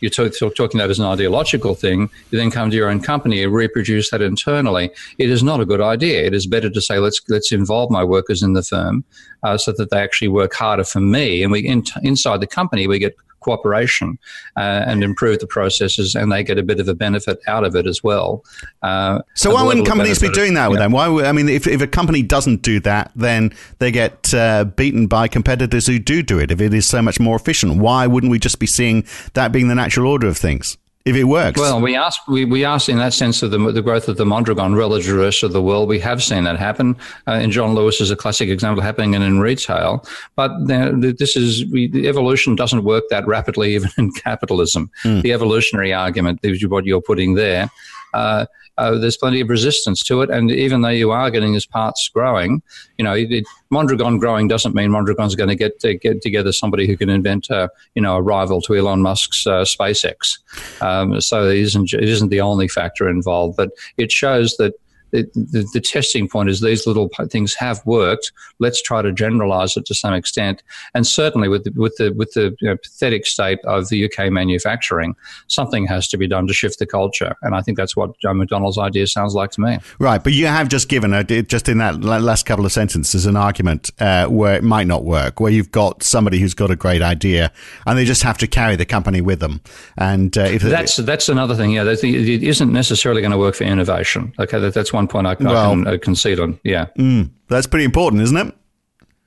You're 0.00 0.10
talk, 0.10 0.54
talking 0.54 0.78
that 0.78 0.90
as 0.90 0.98
an 0.98 1.06
ideological 1.06 1.74
thing. 1.74 2.10
You 2.30 2.38
then 2.38 2.50
come 2.50 2.70
to 2.70 2.76
your 2.76 2.90
own 2.90 3.00
company 3.00 3.42
and 3.42 3.52
reproduce 3.52 4.10
that 4.10 4.20
internally. 4.20 4.90
It 5.18 5.30
is 5.30 5.42
not 5.42 5.60
a 5.60 5.64
good 5.64 5.80
idea. 5.80 6.24
It 6.24 6.34
is 6.34 6.46
better 6.46 6.68
to 6.68 6.80
say, 6.80 6.98
let's 6.98 7.22
let's 7.28 7.52
involve 7.52 7.90
my 7.90 8.04
workers 8.04 8.42
in 8.42 8.52
the 8.52 8.62
firm 8.62 9.04
uh, 9.44 9.56
so 9.56 9.72
that 9.72 9.90
they 9.90 10.00
actually 10.00 10.28
work 10.28 10.52
harder 10.52 10.84
for 10.84 11.00
me. 11.00 11.42
And 11.42 11.50
we 11.50 11.60
in, 11.60 11.84
inside 12.02 12.40
the 12.40 12.46
company 12.46 12.86
we 12.86 12.98
get 12.98 13.16
cooperation 13.44 14.18
uh, 14.56 14.88
and 14.88 15.04
improve 15.04 15.38
the 15.38 15.46
processes, 15.46 16.14
and 16.14 16.32
they 16.32 16.42
get 16.42 16.58
a 16.58 16.62
bit 16.62 16.80
of 16.80 16.88
a 16.88 16.94
benefit 16.94 17.38
out 17.46 17.64
of 17.64 17.76
it 17.76 17.86
as 17.86 18.02
well. 18.02 18.42
Uh, 18.82 19.20
so 19.34 19.52
why 19.54 19.62
wouldn't 19.62 19.86
companies 19.86 20.18
be 20.18 20.30
doing 20.30 20.54
that 20.54 20.70
with 20.70 20.78
yeah. 20.78 20.84
them? 20.86 20.92
Why? 20.92 21.06
I 21.24 21.32
mean, 21.32 21.48
if, 21.48 21.66
if 21.66 21.80
a 21.80 21.86
company 21.86 22.22
doesn't 22.22 22.62
do 22.62 22.80
that, 22.80 23.12
then 23.14 23.52
they 23.78 23.90
get 23.90 24.32
uh, 24.32 24.64
beaten 24.64 25.06
by 25.06 25.28
competitors 25.28 25.86
who 25.86 25.98
do 25.98 26.22
do 26.22 26.38
it. 26.38 26.50
If 26.50 26.60
it 26.60 26.72
is 26.74 26.86
so 26.86 27.02
much 27.02 27.20
more 27.20 27.36
efficient, 27.36 27.76
why 27.76 28.06
wouldn't 28.06 28.30
we 28.30 28.38
just 28.38 28.58
be 28.58 28.66
seeing 28.66 29.06
that 29.34 29.52
being 29.52 29.68
the 29.68 29.74
natural 29.74 30.10
order 30.10 30.26
of 30.26 30.36
things? 30.36 30.78
If 31.04 31.16
it 31.16 31.24
works. 31.24 31.60
Well, 31.60 31.80
we 31.82 31.94
asked, 31.94 32.20
we, 32.28 32.46
we 32.46 32.64
asked 32.64 32.88
in 32.88 32.96
that 32.96 33.12
sense 33.12 33.42
of 33.42 33.50
the, 33.50 33.58
the 33.72 33.82
growth 33.82 34.08
of 34.08 34.16
the 34.16 34.24
Mondragon 34.24 34.74
relative 34.74 35.06
to 35.06 35.12
the 35.12 35.22
rest 35.22 35.42
of 35.42 35.52
the 35.52 35.62
world. 35.62 35.86
We 35.88 35.98
have 36.00 36.22
seen 36.22 36.44
that 36.44 36.58
happen. 36.58 36.96
Uh, 37.26 37.32
and 37.32 37.52
John 37.52 37.74
Lewis 37.74 38.00
is 38.00 38.10
a 38.10 38.16
classic 38.16 38.48
example 38.48 38.82
happening 38.82 39.12
in 39.12 39.38
retail. 39.38 40.06
But 40.34 40.52
this 40.66 41.36
is, 41.36 41.66
we, 41.70 41.88
the 41.88 42.08
evolution 42.08 42.56
doesn't 42.56 42.84
work 42.84 43.04
that 43.10 43.26
rapidly 43.26 43.74
even 43.74 43.90
in 43.98 44.12
capitalism. 44.12 44.90
Mm. 45.02 45.22
The 45.22 45.32
evolutionary 45.34 45.92
argument 45.92 46.40
is 46.42 46.66
what 46.66 46.86
you're 46.86 47.02
putting 47.02 47.34
there. 47.34 47.70
Uh, 48.14 48.46
uh, 48.76 48.98
there's 48.98 49.16
plenty 49.16 49.40
of 49.40 49.48
resistance 49.48 50.02
to 50.02 50.22
it. 50.22 50.30
And 50.30 50.50
even 50.50 50.82
though 50.82 50.88
you 50.88 51.10
are 51.10 51.30
getting 51.30 51.54
his 51.54 51.66
parts 51.66 52.10
growing, 52.12 52.62
you 52.98 53.04
know, 53.04 53.14
it, 53.14 53.44
Mondragon 53.70 54.18
growing 54.18 54.48
doesn't 54.48 54.74
mean 54.74 54.90
Mondragon's 54.90 55.34
going 55.34 55.48
to 55.48 55.54
get 55.54 55.78
to 55.80 55.94
get 55.94 56.22
together 56.22 56.52
somebody 56.52 56.86
who 56.86 56.96
can 56.96 57.08
invent, 57.08 57.50
a, 57.50 57.70
you 57.94 58.02
know, 58.02 58.16
a 58.16 58.22
rival 58.22 58.60
to 58.62 58.74
Elon 58.74 59.02
Musk's 59.02 59.46
uh, 59.46 59.62
SpaceX. 59.62 60.38
Um, 60.82 61.20
so 61.20 61.48
it 61.48 61.58
isn't 61.58 61.92
it 61.92 62.08
isn't 62.08 62.30
the 62.30 62.40
only 62.40 62.68
factor 62.68 63.08
involved, 63.08 63.56
but 63.56 63.70
it 63.96 64.10
shows 64.10 64.56
that 64.56 64.74
the, 65.22 65.68
the, 65.72 65.80
testing 65.80 66.28
point 66.28 66.48
is 66.48 66.60
these 66.60 66.86
little 66.86 67.08
things 67.28 67.54
have 67.54 67.80
worked. 67.86 68.32
Let's 68.58 68.82
try 68.82 69.00
to 69.02 69.12
generalize 69.12 69.76
it 69.76 69.86
to 69.86 69.94
some 69.94 70.12
extent. 70.12 70.62
And 70.94 71.06
certainly 71.06 71.48
with 71.48 71.64
the, 71.64 71.72
with 71.76 71.94
the, 71.96 72.10
with 72.10 72.32
the 72.32 72.56
you 72.60 72.68
know, 72.68 72.76
pathetic 72.76 73.26
state 73.26 73.60
of 73.64 73.88
the 73.90 74.04
UK 74.04 74.32
manufacturing, 74.32 75.14
something 75.46 75.86
has 75.86 76.08
to 76.08 76.16
be 76.16 76.26
done 76.26 76.46
to 76.48 76.54
shift 76.54 76.78
the 76.78 76.86
culture. 76.86 77.36
And 77.42 77.54
I 77.54 77.62
think 77.62 77.76
that's 77.76 77.96
what 77.96 78.18
John 78.18 78.38
McDonald's 78.38 78.78
idea 78.78 79.06
sounds 79.06 79.34
like 79.34 79.50
to 79.52 79.60
me. 79.60 79.78
Right. 79.98 80.22
But 80.22 80.32
you 80.32 80.46
have 80.46 80.68
just 80.68 80.88
given, 80.88 81.12
a, 81.12 81.22
just 81.22 81.68
in 81.68 81.78
that 81.78 82.00
last 82.00 82.44
couple 82.46 82.66
of 82.66 82.72
sentences, 82.72 83.26
an 83.26 83.36
argument 83.36 83.90
uh, 84.00 84.26
where 84.26 84.56
it 84.56 84.64
might 84.64 84.86
not 84.86 85.04
work, 85.04 85.38
where 85.38 85.52
you've 85.52 85.70
got 85.70 86.02
somebody 86.02 86.40
who's 86.40 86.54
got 86.54 86.70
a 86.70 86.76
great 86.76 87.02
idea 87.02 87.52
and 87.86 87.96
they 87.96 88.04
just 88.04 88.22
have 88.22 88.38
to 88.38 88.46
carry 88.46 88.74
the 88.74 88.86
company 88.86 89.20
with 89.20 89.38
them. 89.40 89.60
And 89.96 90.36
uh, 90.36 90.42
if 90.42 90.62
that's, 90.62 90.96
that's 90.96 91.28
another 91.28 91.54
thing. 91.54 91.72
Yeah. 91.72 91.84
It 91.84 92.42
isn't 92.42 92.72
necessarily 92.72 93.20
going 93.20 93.32
to 93.32 93.38
work 93.38 93.54
for 93.54 93.64
innovation. 93.64 94.32
Okay. 94.40 94.58
That, 94.58 94.74
that's 94.74 94.92
one 94.92 95.03
one 95.04 95.24
point 95.24 95.26
I, 95.26 95.42
well, 95.42 95.70
I 95.70 95.74
can 95.74 95.86
uh, 95.86 95.98
concede 96.00 96.40
on. 96.40 96.58
Yeah, 96.64 96.86
mm, 96.98 97.30
that's 97.48 97.66
pretty 97.66 97.84
important, 97.84 98.22
isn't 98.22 98.36
it? 98.36 98.54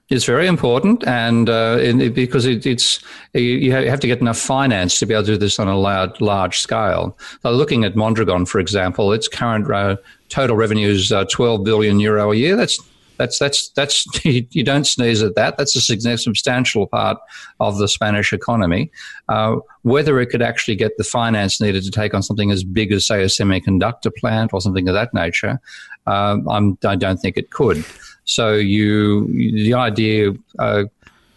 It's 0.10 0.24
very 0.24 0.48
important, 0.48 1.06
and 1.06 1.50
uh, 1.50 1.78
it, 1.82 2.16
because 2.16 2.46
it, 2.46 2.66
it's 2.66 3.04
you 3.34 3.74
have 3.74 4.00
to 4.00 4.08
get 4.08 4.22
enough 4.22 4.38
finance 4.38 5.00
to 5.00 5.06
be 5.06 5.14
able 5.14 5.26
to 5.26 5.34
do 5.34 5.38
this 5.38 5.60
on 5.60 5.68
a 5.68 5.78
large, 5.78 6.22
large 6.22 6.60
scale. 6.60 7.18
So 7.44 7.52
looking 7.52 7.84
at 7.84 7.96
Mondragon, 7.96 8.46
for 8.46 8.60
example, 8.60 9.12
its 9.12 9.28
current 9.28 9.70
uh, 9.70 9.98
total 10.30 10.56
revenues 10.56 11.06
is 11.06 11.12
uh, 11.12 11.26
12 11.26 11.66
billion 11.66 12.00
euro 12.00 12.32
a 12.32 12.36
year. 12.36 12.56
That's 12.56 12.80
that's 13.18 13.40
that's 13.40 13.70
that's 13.70 14.06
you 14.26 14.64
don't 14.64 14.86
sneeze 14.86 15.22
at 15.22 15.36
that. 15.36 15.58
That's 15.58 15.76
a 15.76 15.82
substantial 16.18 16.88
part 16.88 17.18
of 17.60 17.78
the 17.78 17.88
Spanish 17.88 18.34
economy. 18.34 18.92
Uh, 19.30 19.58
whether 19.84 20.20
it 20.20 20.28
could 20.28 20.42
actually 20.42 20.76
get 20.76 20.98
the 20.98 21.04
finance 21.04 21.62
needed 21.62 21.84
to 21.84 21.92
take 21.92 22.14
on 22.14 22.24
something 22.24 22.52
as 22.52 22.64
big 22.64 22.92
as, 22.92 23.08
say, 23.08 23.22
a 23.22 23.28
semiconductor 23.28 24.14
plant 24.16 24.54
or 24.54 24.62
something 24.62 24.88
of 24.88 24.94
that 24.94 25.14
nature, 25.14 25.60
uh, 26.08 26.38
I 26.50 26.96
don't 26.96 27.18
think 27.18 27.38
it 27.38 27.52
could. 27.52 27.84
So 28.26 28.54
you, 28.54 29.28
the 29.28 29.74
idea 29.74 30.34
uh, 30.60 30.84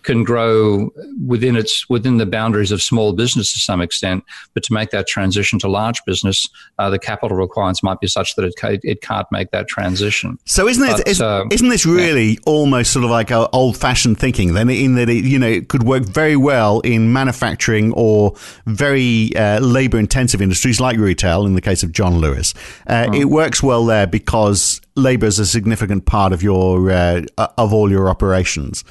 can 0.02 0.24
grow 0.24 0.92
within 1.26 1.56
its 1.56 1.88
within 1.88 2.16
the 2.16 2.26
boundaries 2.26 2.72
of 2.72 2.82
small 2.82 3.12
business 3.12 3.52
to 3.52 3.58
some 3.58 3.80
extent. 3.80 4.24
But 4.54 4.62
to 4.64 4.72
make 4.72 4.90
that 4.90 5.06
transition 5.06 5.58
to 5.60 5.68
large 5.68 6.00
business, 6.06 6.48
uh, 6.78 6.90
the 6.90 6.98
capital 6.98 7.36
requirements 7.36 7.82
might 7.82 8.00
be 8.00 8.06
such 8.06 8.34
that 8.36 8.44
it 8.44 8.54
it 8.82 9.02
can't 9.02 9.26
make 9.30 9.50
that 9.50 9.68
transition. 9.68 10.38
So 10.46 10.68
isn't 10.68 10.84
it? 10.84 11.04
But, 11.04 11.20
uh, 11.20 11.44
isn't 11.50 11.68
this 11.68 11.86
really 11.86 12.30
yeah. 12.30 12.38
almost 12.46 12.92
sort 12.92 13.04
of 13.04 13.10
like 13.10 13.30
old 13.30 13.76
fashioned 13.76 14.18
thinking? 14.18 14.54
Then 14.54 14.68
in 14.70 14.94
that 14.94 15.08
it 15.08 15.24
you 15.24 15.38
know 15.38 15.48
it 15.48 15.68
could 15.68 15.82
work 15.82 16.04
very 16.04 16.36
well 16.36 16.80
in 16.80 17.12
manufacturing 17.12 17.92
or 17.94 18.34
very 18.66 19.34
uh, 19.36 19.60
labor 19.60 19.98
intensive 19.98 20.40
industries 20.40 20.80
like 20.80 20.98
retail. 20.98 21.46
In 21.46 21.54
the 21.54 21.60
case 21.60 21.82
of 21.82 21.92
John 21.92 22.18
Lewis, 22.18 22.54
mm. 22.88 23.18
it 23.18 23.26
works 23.26 23.62
well 23.62 23.84
there 23.84 24.06
because 24.06 24.80
labor 24.96 25.26
is 25.26 25.38
a 25.38 25.46
significant 25.46 26.06
part 26.06 26.32
of 26.32 26.42
your 26.42 26.90
uh, 26.90 27.22
of 27.58 27.72
all 27.72 27.90
your 27.90 28.08
operations. 28.08 28.84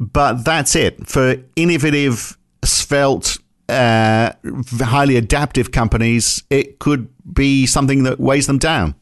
But 0.00 0.44
that's 0.44 0.74
it. 0.74 1.06
For 1.06 1.36
innovative, 1.56 2.36
svelte, 2.64 3.38
uh, 3.68 4.32
highly 4.80 5.16
adaptive 5.16 5.70
companies, 5.70 6.42
it 6.50 6.78
could 6.78 7.08
be 7.32 7.66
something 7.66 8.02
that 8.04 8.18
weighs 8.18 8.46
them 8.46 8.58
down. 8.58 8.94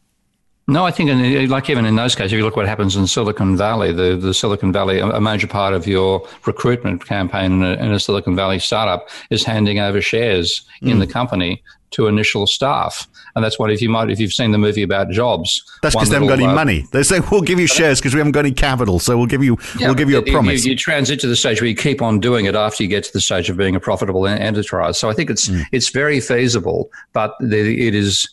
No, 0.71 0.85
I 0.85 0.91
think, 0.91 1.09
in, 1.09 1.49
like 1.49 1.71
even 1.71 1.87
in 1.87 1.97
those 1.97 2.15
cases, 2.15 2.35
if 2.35 2.37
you 2.37 2.45
look 2.45 2.55
what 2.55 2.69
happens 2.69 2.95
in 2.95 3.07
Silicon 3.07 3.57
Valley, 3.57 3.91
the, 3.91 4.17
the 4.17 4.35
Silicon 4.35 4.71
Valley, 4.71 4.99
a 5.01 5.19
major 5.19 5.47
part 5.47 5.73
of 5.73 5.87
your 5.87 6.29
recruitment 6.45 7.07
campaign 7.07 7.53
in 7.53 7.63
a, 7.63 7.73
in 7.83 7.91
a 7.91 7.99
Silicon 7.99 8.37
Valley 8.37 8.59
startup 8.59 9.09
is 9.31 9.45
handing 9.45 9.79
over 9.79 10.03
shares 10.03 10.63
mm. 10.83 10.91
in 10.91 10.99
the 10.99 11.07
company 11.07 11.63
to 11.93 12.07
initial 12.07 12.47
staff. 12.47 13.09
And 13.35 13.43
that's 13.43 13.59
what 13.59 13.71
if 13.71 13.81
you 13.81 13.89
might 13.89 14.11
if 14.11 14.21
you've 14.21 14.35
seen 14.35 14.53
the 14.53 14.59
movie 14.59 14.83
about 14.83 15.09
jobs. 15.11 15.63
That's 15.81 15.95
because 15.95 16.11
they 16.11 16.17
haven't 16.17 16.29
got 16.29 16.39
any 16.39 16.49
uh, 16.49 16.55
money. 16.55 16.85
They 16.93 17.03
say 17.03 17.21
we'll 17.31 17.41
give 17.41 17.59
you 17.59 17.67
shares 17.67 17.99
because 17.99 18.13
we 18.13 18.19
haven't 18.19 18.33
got 18.33 18.41
any 18.41 18.53
capital, 18.53 18.99
so 18.99 19.17
we'll 19.17 19.27
give 19.27 19.43
you 19.43 19.57
yeah, 19.79 19.87
we'll 19.87 19.95
give 19.95 20.11
you 20.11 20.19
a 20.19 20.23
promise. 20.23 20.67
You, 20.67 20.73
you, 20.73 20.77
transit 20.77 21.19
to 21.21 21.29
the 21.29 21.37
stage 21.37 21.63
where 21.63 21.69
you 21.69 21.77
keep 21.77 22.03
on 22.03 22.21
doing 22.21 22.45
it 22.45 22.55
after 22.55 22.83
you 22.83 22.91
get 22.91 23.05
to 23.05 23.13
the 23.13 23.23
stage 23.23 23.49
of 23.49 23.57
being 23.57 23.75
a 23.75 23.81
profitable 23.81 24.27
enterprise. 24.27 24.99
So 24.99 25.09
I 25.09 25.15
think 25.15 25.31
it's 25.31 25.49
mm. 25.49 25.65
it's 25.73 25.89
very 25.89 26.21
feasible, 26.21 26.91
but 27.15 27.35
it 27.41 27.95
is 27.95 28.29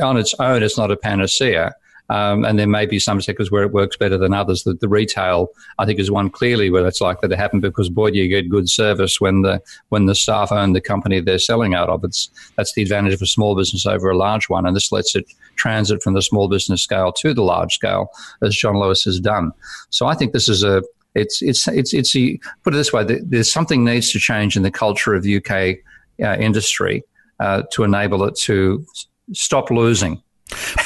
on 0.00 0.16
its 0.16 0.34
own. 0.38 0.62
It's 0.62 0.78
not 0.78 0.92
a 0.92 0.96
panacea. 0.96 1.74
Um, 2.10 2.44
and 2.44 2.58
there 2.58 2.66
may 2.66 2.86
be 2.86 2.98
some 2.98 3.20
sectors 3.20 3.52
where 3.52 3.62
it 3.62 3.72
works 3.72 3.96
better 3.96 4.18
than 4.18 4.34
others. 4.34 4.64
The, 4.64 4.74
the 4.74 4.88
retail, 4.88 5.48
I 5.78 5.86
think, 5.86 6.00
is 6.00 6.10
one 6.10 6.28
clearly 6.28 6.68
where 6.68 6.84
it's 6.86 7.00
likely 7.00 7.28
to 7.28 7.36
happen 7.36 7.60
because 7.60 7.88
boy, 7.88 8.10
do 8.10 8.18
you 8.18 8.28
get 8.28 8.50
good 8.50 8.68
service 8.68 9.20
when 9.20 9.42
the 9.42 9.62
when 9.90 10.06
the 10.06 10.14
staff 10.16 10.50
own 10.50 10.72
the 10.72 10.80
company 10.80 11.20
they're 11.20 11.38
selling 11.38 11.72
out 11.72 11.88
of. 11.88 12.02
It's 12.02 12.28
that's 12.56 12.74
the 12.74 12.82
advantage 12.82 13.14
of 13.14 13.22
a 13.22 13.26
small 13.26 13.54
business 13.54 13.86
over 13.86 14.10
a 14.10 14.16
large 14.16 14.48
one, 14.48 14.66
and 14.66 14.74
this 14.74 14.90
lets 14.90 15.14
it 15.14 15.24
transit 15.54 16.02
from 16.02 16.14
the 16.14 16.22
small 16.22 16.48
business 16.48 16.82
scale 16.82 17.12
to 17.12 17.32
the 17.32 17.42
large 17.42 17.74
scale, 17.74 18.10
as 18.42 18.56
John 18.56 18.80
Lewis 18.80 19.04
has 19.04 19.20
done. 19.20 19.52
So 19.90 20.06
I 20.06 20.16
think 20.16 20.32
this 20.32 20.48
is 20.48 20.64
a 20.64 20.82
it's 21.14 21.42
it's 21.42 21.68
it's 21.68 21.94
it's 21.94 22.16
a, 22.16 22.38
put 22.64 22.74
it 22.74 22.76
this 22.76 22.92
way: 22.92 23.04
there's 23.04 23.52
something 23.52 23.84
needs 23.84 24.10
to 24.10 24.18
change 24.18 24.56
in 24.56 24.64
the 24.64 24.70
culture 24.72 25.14
of 25.14 25.24
UK 25.24 25.76
uh, 26.20 26.36
industry 26.40 27.04
uh, 27.38 27.62
to 27.70 27.84
enable 27.84 28.24
it 28.24 28.34
to 28.36 28.84
stop 29.32 29.70
losing 29.70 30.20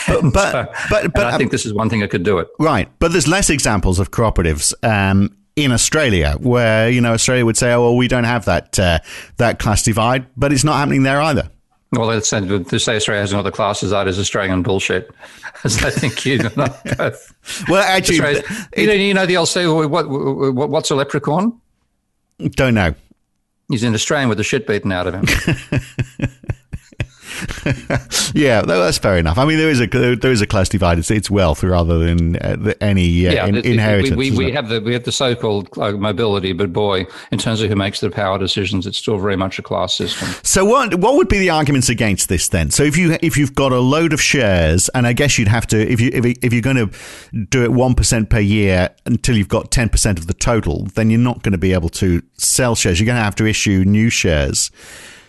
but 0.06 0.32
but 0.32 0.52
so, 0.52 0.72
but, 0.90 1.12
but 1.14 1.26
I 1.26 1.38
think 1.38 1.50
this 1.50 1.66
is 1.66 1.72
one 1.72 1.88
thing 1.88 2.00
that 2.00 2.10
could 2.10 2.22
do 2.22 2.38
it. 2.38 2.48
Right, 2.58 2.88
but 2.98 3.12
there's 3.12 3.28
less 3.28 3.50
examples 3.50 3.98
of 3.98 4.10
cooperatives. 4.10 4.74
Um, 4.82 5.36
in 5.56 5.70
Australia, 5.70 6.36
where 6.40 6.90
you 6.90 7.00
know 7.00 7.12
Australia 7.12 7.44
would 7.44 7.56
say, 7.56 7.72
"Oh, 7.72 7.82
well, 7.82 7.96
we 7.96 8.08
don't 8.08 8.24
have 8.24 8.44
that 8.46 8.78
uh, 8.78 8.98
that 9.36 9.58
class 9.58 9.82
divide," 9.82 10.26
but 10.36 10.52
it's 10.52 10.64
not 10.64 10.76
happening 10.76 11.04
there 11.04 11.20
either. 11.20 11.48
Well, 11.92 12.20
say, 12.22 12.40
to 12.40 12.78
say 12.80 12.96
Australia 12.96 13.20
has 13.20 13.32
another 13.32 13.50
class 13.50 13.80
divide 13.80 14.08
is 14.08 14.18
Australian 14.18 14.62
bullshit. 14.62 15.14
As 15.64 15.82
I 15.82 15.90
think 15.90 16.26
you 16.26 16.38
know. 16.38 16.50
well, 17.68 17.82
actually, 17.82 18.42
you 18.76 18.86
know, 18.86 18.92
you 18.92 19.14
know 19.14 19.26
the 19.26 19.36
old 19.36 19.48
say, 19.48 19.66
what, 19.66 20.08
what, 20.08 20.68
what's 20.70 20.90
a 20.90 20.94
leprechaun? 20.94 21.58
Don't 22.38 22.74
know. 22.74 22.94
He's 23.68 23.82
in 23.82 23.94
Australian 23.94 24.28
with 24.28 24.38
the 24.38 24.44
shit 24.44 24.66
beaten 24.66 24.92
out 24.92 25.06
of 25.06 25.14
him. 25.14 25.24
yeah, 28.34 28.62
that's 28.62 28.98
fair 28.98 29.18
enough. 29.18 29.38
I 29.38 29.44
mean, 29.44 29.58
there 29.58 29.70
is 29.70 29.80
a 29.80 29.86
there 29.86 30.32
is 30.32 30.40
a 30.40 30.46
class 30.46 30.68
divide. 30.68 30.98
It's, 30.98 31.10
it's 31.10 31.30
wealth 31.30 31.62
rather 31.62 31.98
than 31.98 32.36
uh, 32.36 32.74
any 32.80 33.26
uh, 33.26 33.32
yeah, 33.32 33.46
in, 33.46 33.56
inheritance. 33.56 34.16
We, 34.16 34.30
we, 34.30 34.46
we 34.46 34.52
have 34.52 34.68
the 34.68 34.80
we 34.80 34.92
have 34.92 35.04
the 35.04 35.12
so-called 35.12 35.68
uh, 35.78 35.92
mobility, 35.92 36.52
but 36.52 36.72
boy, 36.72 37.06
in 37.30 37.38
terms 37.38 37.60
of 37.60 37.70
who 37.70 37.76
makes 37.76 38.00
the 38.00 38.10
power 38.10 38.38
decisions, 38.38 38.86
it's 38.86 38.98
still 38.98 39.18
very 39.18 39.36
much 39.36 39.58
a 39.58 39.62
class 39.62 39.94
system. 39.94 40.28
So 40.42 40.64
what 40.64 40.94
what 40.96 41.16
would 41.16 41.28
be 41.28 41.38
the 41.38 41.50
arguments 41.50 41.88
against 41.88 42.28
this 42.28 42.48
then? 42.48 42.70
So 42.70 42.82
if 42.82 42.96
you 42.96 43.16
if 43.22 43.36
you've 43.36 43.54
got 43.54 43.72
a 43.72 43.80
load 43.80 44.12
of 44.12 44.20
shares, 44.20 44.88
and 44.90 45.06
I 45.06 45.12
guess 45.12 45.38
you'd 45.38 45.48
have 45.48 45.66
to 45.68 45.80
if 45.80 46.00
you 46.00 46.10
if, 46.12 46.24
if 46.42 46.52
you're 46.52 46.62
going 46.62 46.88
to 46.88 47.46
do 47.46 47.64
it 47.64 47.72
one 47.72 47.94
percent 47.94 48.30
per 48.30 48.40
year 48.40 48.90
until 49.06 49.36
you've 49.36 49.48
got 49.48 49.70
ten 49.70 49.88
percent 49.88 50.18
of 50.18 50.26
the 50.26 50.34
total, 50.34 50.84
then 50.94 51.10
you're 51.10 51.20
not 51.20 51.42
going 51.42 51.52
to 51.52 51.58
be 51.58 51.72
able 51.72 51.90
to 51.90 52.22
sell 52.36 52.74
shares. 52.74 53.00
You're 53.00 53.06
going 53.06 53.18
to 53.18 53.22
have 53.22 53.36
to 53.36 53.46
issue 53.46 53.84
new 53.86 54.10
shares. 54.10 54.70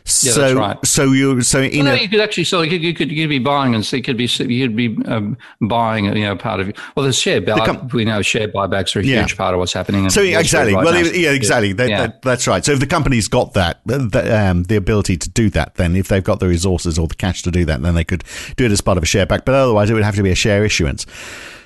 Yeah, 0.06 0.34
so, 0.34 0.42
that's 0.42 0.54
right. 0.54 0.86
So 0.86 1.12
you, 1.14 1.42
so 1.42 1.62
you 1.62 1.84
well, 1.84 1.96
know, 1.96 2.00
you 2.00 2.08
could 2.08 2.20
actually, 2.20 2.44
so 2.44 2.62
you 2.62 2.70
could, 2.70 2.84
you 2.84 2.94
could, 3.24 3.30
be 3.30 3.40
buying 3.40 3.74
and 3.74 3.84
see, 3.84 4.04
could 4.04 4.18
be, 4.18 4.26
you 4.26 4.68
could 4.68 4.76
be 4.76 5.04
um, 5.06 5.36
buying, 5.62 6.06
you 6.06 6.26
know, 6.26 6.36
part 6.36 6.60
of. 6.60 6.72
Well, 6.96 7.08
the 7.08 7.12
share 7.12 7.42
buy, 7.42 7.66
com- 7.66 7.88
we 7.88 8.06
know 8.06 8.22
share 8.22 8.48
buybacks 8.48 8.96
are 8.96 9.00
a 9.00 9.04
yeah. 9.04 9.22
huge 9.22 9.36
part 9.36 9.56
of 9.56 9.60
what's 9.60 9.74
happening. 9.74 10.08
So 10.12 10.22
exactly, 10.22 10.76
right 10.76 10.86
well, 10.86 10.94
now. 10.94 11.10
yeah, 11.10 11.32
exactly. 11.32 11.74
That, 11.74 11.90
yeah. 11.90 12.02
That, 12.02 12.22
that's 12.22 12.46
right. 12.46 12.64
So 12.64 12.74
if 12.74 12.80
the 12.80 12.86
company's 12.86 13.28
got 13.28 13.54
that, 13.54 13.80
the, 13.86 14.40
um, 14.40 14.64
the 14.64 14.76
ability 14.76 15.18
to 15.18 15.30
do 15.30 15.50
that, 15.52 15.74
then 15.76 15.96
if 15.96 16.08
they've 16.08 16.24
got 16.24 16.40
the 16.40 16.48
resources 16.48 17.00
or 17.00 17.08
the 17.08 17.16
cash 17.16 17.42
to 17.42 17.50
do 17.50 17.66
that, 17.66 17.82
then 17.82 17.96
they 17.96 18.04
could 18.04 18.24
do 18.58 18.66
it 18.66 18.72
as 18.72 18.82
part 18.82 19.00
of 19.00 19.04
a 19.04 19.08
share 19.08 19.26
back. 19.26 19.44
But 19.44 19.56
otherwise, 19.56 19.90
it 19.90 19.96
would 19.96 20.04
have 20.04 20.16
to 20.18 20.24
be 20.24 20.32
a 20.32 20.36
share 20.36 20.64
issuance. 20.64 21.08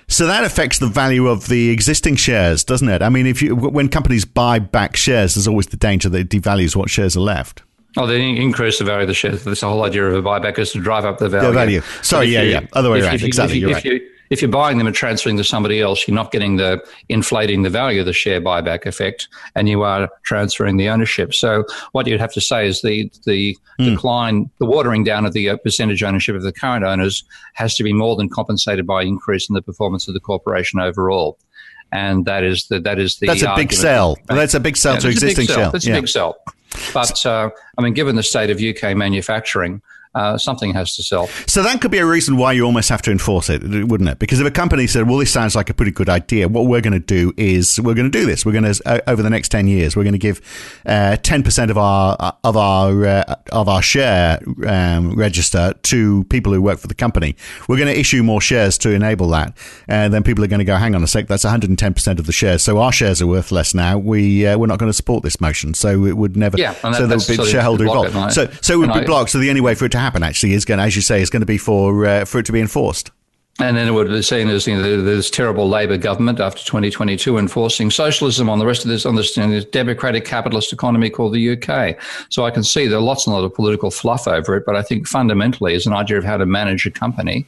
So 0.08 0.28
that 0.28 0.46
affects 0.46 0.80
the 0.80 0.88
value 0.88 1.28
of 1.28 1.50
the 1.50 1.72
existing 1.72 2.16
shares, 2.16 2.64
doesn't 2.64 2.88
it? 2.88 3.02
I 3.02 3.10
mean, 3.10 3.28
if 3.28 3.42
you 3.42 3.54
when 3.54 3.90
companies 3.90 4.24
buy 4.24 4.60
back 4.60 4.96
shares, 4.96 5.36
there's 5.36 5.48
always 5.48 5.68
the 5.68 5.78
danger 5.78 6.08
that 6.08 6.20
it 6.20 6.30
devalues 6.30 6.74
what 6.76 6.90
shares 6.90 7.18
are 7.18 7.20
left. 7.20 7.64
Oh, 8.00 8.08
they 8.08 8.30
increase 8.38 8.80
the 8.80 8.86
value 8.86 9.02
of 9.02 9.08
the 9.10 9.14
shares. 9.14 9.44
This 9.44 9.60
whole 9.62 9.84
idea 9.84 10.06
of 10.06 10.14
a 10.14 10.28
buyback 10.28 10.58
is 10.58 10.72
to 10.72 10.80
drive 10.80 11.04
up 11.04 11.18
the 11.18 11.28
value. 11.28 11.48
The 11.48 11.54
value. 11.54 11.82
Sorry, 12.02 12.28
yeah, 12.28 12.42
you, 12.44 12.52
yeah. 12.52 12.68
Other 12.72 12.90
way 12.90 13.02
around. 13.02 13.16
If, 13.16 13.24
exactly. 13.24 13.58
If, 13.58 13.62
you're 13.62 13.74
right. 13.74 13.84
You, 13.84 14.10
if 14.30 14.42
you're 14.42 14.50
buying 14.50 14.78
them 14.78 14.88
and 14.88 14.96
transferring 14.96 15.36
to 15.36 15.44
somebody 15.44 15.82
else, 15.82 16.08
you're 16.08 16.16
not 16.16 16.32
getting 16.32 16.56
the 16.56 16.82
inflating 17.10 17.64
the 17.64 17.70
value 17.70 18.00
of 18.00 18.06
the 18.06 18.14
share 18.14 18.40
buyback 18.40 18.86
effect, 18.86 19.28
and 19.56 19.68
you 19.68 19.82
are 19.82 20.10
transferring 20.24 20.78
the 20.78 20.88
ownership. 20.88 21.34
So 21.34 21.66
what 21.92 22.08
you'd 22.08 22.22
have 22.22 22.32
to 22.34 22.42
say 22.42 22.68
is 22.68 22.82
the 22.84 23.12
the 23.26 23.58
mm. 23.80 23.96
decline, 23.96 24.50
the 24.60 24.66
watering 24.66 25.04
down 25.04 25.26
of 25.26 25.34
the 25.34 25.50
uh, 25.50 25.58
percentage 25.58 26.02
ownership 26.02 26.38
of 26.38 26.44
the 26.44 26.54
current 26.54 26.86
owners 26.86 27.26
has 27.56 27.76
to 27.76 27.84
be 27.84 27.92
more 27.92 28.16
than 28.16 28.30
compensated 28.30 28.88
by 28.88 29.04
increase 29.04 29.50
in 29.50 29.56
the 29.56 29.62
performance 29.62 30.08
of 30.08 30.14
the 30.14 30.22
corporation 30.22 30.80
overall 30.80 31.38
and 31.92 32.26
that 32.26 32.44
is 32.44 32.68
the 32.68 32.80
that 32.80 33.00
is 33.00 33.18
the 33.18 33.26
that's 33.26 33.42
a 33.42 33.54
big 33.56 33.74
sell. 33.74 34.16
That's 34.28 34.54
a 34.54 34.60
big 34.60 34.78
sell 34.78 34.94
yeah, 34.94 35.00
to 35.00 35.08
existing 35.10 35.48
sell. 35.48 35.72
That's 35.72 35.88
yeah. 35.88 35.98
a 35.98 36.02
big 36.02 36.08
sell. 36.08 36.38
But 36.94 37.26
uh, 37.26 37.50
I 37.78 37.82
mean, 37.82 37.94
given 37.94 38.16
the 38.16 38.24
state 38.24 38.50
of 38.50 38.62
UK 38.62 38.96
manufacturing, 38.96 39.82
uh, 40.16 40.38
something 40.38 40.74
has 40.74 40.96
to 40.96 41.04
sell. 41.04 41.28
So 41.46 41.62
that 41.64 41.82
could 41.82 41.92
be 41.92 42.00
a 42.00 42.06
reason 42.06 42.38
why 42.38 42.54
you 42.54 42.66
almost 42.66 42.90
have 42.90 43.02
to 43.04 43.12
enforce 43.12 43.50
it, 43.50 43.62
wouldn't 43.62 44.10
it? 44.10 44.20
Because 44.20 44.40
if 44.40 44.48
a 44.48 44.52
company 44.52 44.88
said, 44.88 45.08
"Well, 45.08 45.18
this 45.18 45.32
sounds 45.32 45.56
like 45.56 45.70
a 45.70 45.74
pretty 45.74 45.92
good 45.92 46.10
idea," 46.10 46.48
what 46.48 46.66
we're 46.66 46.82
going 46.82 46.94
to 46.94 47.00
do 47.00 47.34
is 47.38 47.80
we're 47.80 47.94
going 47.94 48.12
to 48.12 48.18
do 48.20 48.26
this. 48.26 48.46
We're 48.46 48.54
going 48.54 48.74
to 48.74 48.82
uh, 48.86 49.00
over 49.08 49.22
the 49.22 49.30
next 49.30 49.50
ten 49.50 49.68
years, 49.68 49.96
we're 49.96 50.04
going 50.04 50.14
to 50.14 50.20
give 50.20 50.42
uh, 50.86 51.18
ten 51.18 51.44
percent 51.44 51.70
of 51.70 51.78
our 51.78 52.36
of 52.44 52.58
our 52.58 53.06
uh, 53.06 53.36
of 53.52 53.70
our 53.70 53.82
share 53.82 54.40
um, 54.68 55.14
register 55.14 55.74
to 55.84 56.24
people 56.26 56.54
who 56.54 56.62
work 56.62 56.80
for 56.80 56.88
the 56.88 56.96
company. 56.96 57.36
We're 57.68 57.78
going 57.78 57.94
to 57.94 58.00
issue 58.00 58.24
more 58.24 58.42
shares 58.42 58.78
to 58.80 58.90
enable 58.92 59.28
that, 59.30 59.56
and 59.88 60.12
then 60.14 60.24
people 60.24 60.44
are 60.44 60.48
going 60.48 60.60
to 60.60 60.66
go, 60.66 60.76
"Hang 60.76 60.96
on 60.96 61.04
a 61.04 61.08
sec, 61.08 61.28
that's 61.28 61.44
one 61.44 61.52
hundred 61.52 61.70
and 61.70 61.78
ten 61.78 61.94
percent 61.94 62.20
of 62.20 62.26
the 62.26 62.32
shares, 62.32 62.64
so 62.64 62.80
our 62.80 62.92
shares 62.92 63.22
are 63.22 63.28
worth 63.28 63.52
less 63.52 63.76
now. 63.76 63.98
We 63.98 64.48
uh, 64.48 64.58
we're 64.58 64.68
not 64.68 64.80
going 64.80 64.90
to 64.90 64.94
support 64.94 65.24
this 65.24 65.40
motion, 65.40 65.76
so 65.76 66.06
it 66.06 66.18
would 66.18 66.36
never. 66.36 66.58
Yeah, 66.58 66.74
so 66.74 67.06
there 67.06 67.18
would 67.18 67.28
be 67.28 67.46
shareholder 67.46 67.84
revolt. 67.84 68.32
So 68.32 68.50
so 68.62 68.74
it 68.74 68.78
would 68.78 68.94
be 68.94 69.06
blocked. 69.06 69.30
So 69.30 69.38
the 69.38 69.50
only 69.50 69.62
way 69.62 69.76
for 69.76 69.86
it 69.86 69.92
to 69.92 69.99
happen 70.00 70.24
actually 70.24 70.54
is 70.54 70.66
going, 70.66 70.80
as 70.80 70.96
you 70.96 71.02
say, 71.02 71.22
is 71.22 71.30
going 71.30 71.42
to 71.42 71.46
be 71.46 71.58
for 71.58 72.06
uh, 72.06 72.26
for 72.26 72.40
it 72.40 72.46
to 72.48 72.52
be 72.52 72.60
enforced. 72.60 73.12
And 73.62 73.76
then 73.76 73.90
it 73.90 73.92
would 73.92 74.08
be 74.08 74.22
seen 74.22 74.48
as 74.48 74.66
you 74.66 74.76
know, 74.76 75.02
this 75.04 75.30
terrible 75.30 75.68
Labor 75.68 75.98
government 75.98 76.40
after 76.40 76.64
2022 76.64 77.38
enforcing 77.38 77.92
socialism 77.92 78.50
on 78.50 78.58
the 78.58 78.66
rest 78.66 78.86
of 78.86 78.90
this 78.90 79.06
on 79.06 79.16
this, 79.16 79.36
you 79.36 79.44
know, 79.44 79.50
this 79.50 79.66
democratic 79.66 80.24
capitalist 80.24 80.72
economy 80.72 81.10
called 81.10 81.34
the 81.34 81.58
UK. 81.58 81.98
So 82.30 82.46
I 82.46 82.52
can 82.52 82.64
see 82.64 82.88
there 82.88 82.98
are 82.98 83.02
lots 83.02 83.28
and 83.28 83.36
lots 83.36 83.44
of 83.44 83.54
political 83.54 83.92
fluff 83.92 84.30
over 84.30 84.56
it, 84.56 84.64
but 84.66 84.78
I 84.78 84.82
think 84.82 85.08
fundamentally 85.08 85.74
is 85.74 85.86
an 85.86 85.94
idea 85.94 86.18
of 86.18 86.24
how 86.24 86.38
to 86.38 86.46
manage 86.46 86.86
a 86.86 86.92
company 86.92 87.46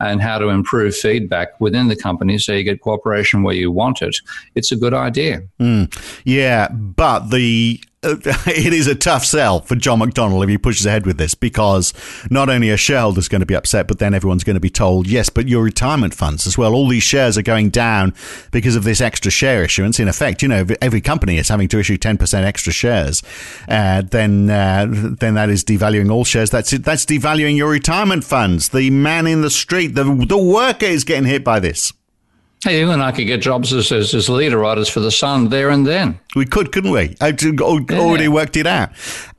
and 0.00 0.20
how 0.20 0.38
to 0.38 0.48
improve 0.48 0.94
feedback 0.94 1.58
within 1.60 1.88
the 1.88 1.96
company 1.96 2.36
so 2.36 2.52
you 2.52 2.62
get 2.62 2.82
cooperation 2.82 3.42
where 3.42 3.54
you 3.54 3.70
want 3.70 4.02
it. 4.02 4.16
It's 4.54 4.70
a 4.70 4.76
good 4.76 4.92
idea. 4.92 5.42
Mm, 5.58 5.90
yeah, 6.24 6.68
but 6.68 7.30
the 7.30 7.80
it 8.46 8.72
is 8.72 8.86
a 8.86 8.94
tough 8.94 9.24
sell 9.24 9.60
for 9.60 9.76
John 9.76 10.00
McDonnell 10.00 10.42
if 10.42 10.48
he 10.50 10.58
pushes 10.58 10.84
ahead 10.84 11.06
with 11.06 11.16
this 11.16 11.34
because 11.34 11.94
not 12.30 12.50
only 12.50 12.70
are 12.70 12.76
shareholders 12.76 13.28
going 13.28 13.40
to 13.40 13.46
be 13.46 13.56
upset, 13.56 13.88
but 13.88 13.98
then 13.98 14.12
everyone's 14.12 14.44
going 14.44 14.54
to 14.54 14.60
be 14.60 14.70
told, 14.70 15.06
yes, 15.06 15.30
but 15.30 15.48
your 15.48 15.62
retirement 15.62 16.14
funds 16.14 16.46
as 16.46 16.58
well. 16.58 16.74
All 16.74 16.86
these 16.86 17.02
shares 17.02 17.38
are 17.38 17.42
going 17.42 17.70
down 17.70 18.14
because 18.50 18.76
of 18.76 18.84
this 18.84 19.00
extra 19.00 19.30
share 19.30 19.64
issuance. 19.64 19.98
In 19.98 20.08
effect, 20.08 20.42
you 20.42 20.48
know, 20.48 20.66
every 20.82 21.00
company 21.00 21.38
is 21.38 21.48
having 21.48 21.68
to 21.68 21.78
issue 21.78 21.96
10% 21.96 22.44
extra 22.44 22.72
shares. 22.72 23.22
Uh, 23.68 24.02
then, 24.02 24.50
uh, 24.50 24.86
then 24.90 25.34
that 25.34 25.48
is 25.48 25.64
devaluing 25.64 26.10
all 26.12 26.24
shares. 26.24 26.50
That's 26.50 26.72
it. 26.74 26.84
That's 26.84 27.06
devaluing 27.06 27.56
your 27.56 27.70
retirement 27.70 28.24
funds. 28.24 28.68
The 28.68 28.90
man 28.90 29.26
in 29.26 29.40
the 29.40 29.50
street, 29.50 29.94
the, 29.94 30.04
the 30.04 30.38
worker 30.38 30.86
is 30.86 31.04
getting 31.04 31.24
hit 31.24 31.42
by 31.42 31.60
this. 31.60 31.92
Hey, 32.64 32.80
you 32.80 32.90
and 32.90 33.02
I 33.02 33.12
could 33.12 33.26
get 33.26 33.42
jobs 33.42 33.74
as, 33.74 33.92
as, 33.92 34.14
as 34.14 34.30
leader 34.30 34.56
writers 34.56 34.88
for 34.88 35.00
the 35.00 35.10
Sun 35.10 35.50
there 35.50 35.68
and 35.68 35.86
then. 35.86 36.18
We 36.34 36.46
could, 36.46 36.72
couldn't 36.72 36.92
we? 36.92 37.14
I 37.20 37.36
already 37.60 38.24
yeah. 38.24 38.28
worked 38.30 38.56
it 38.56 38.66
out. 38.66 38.88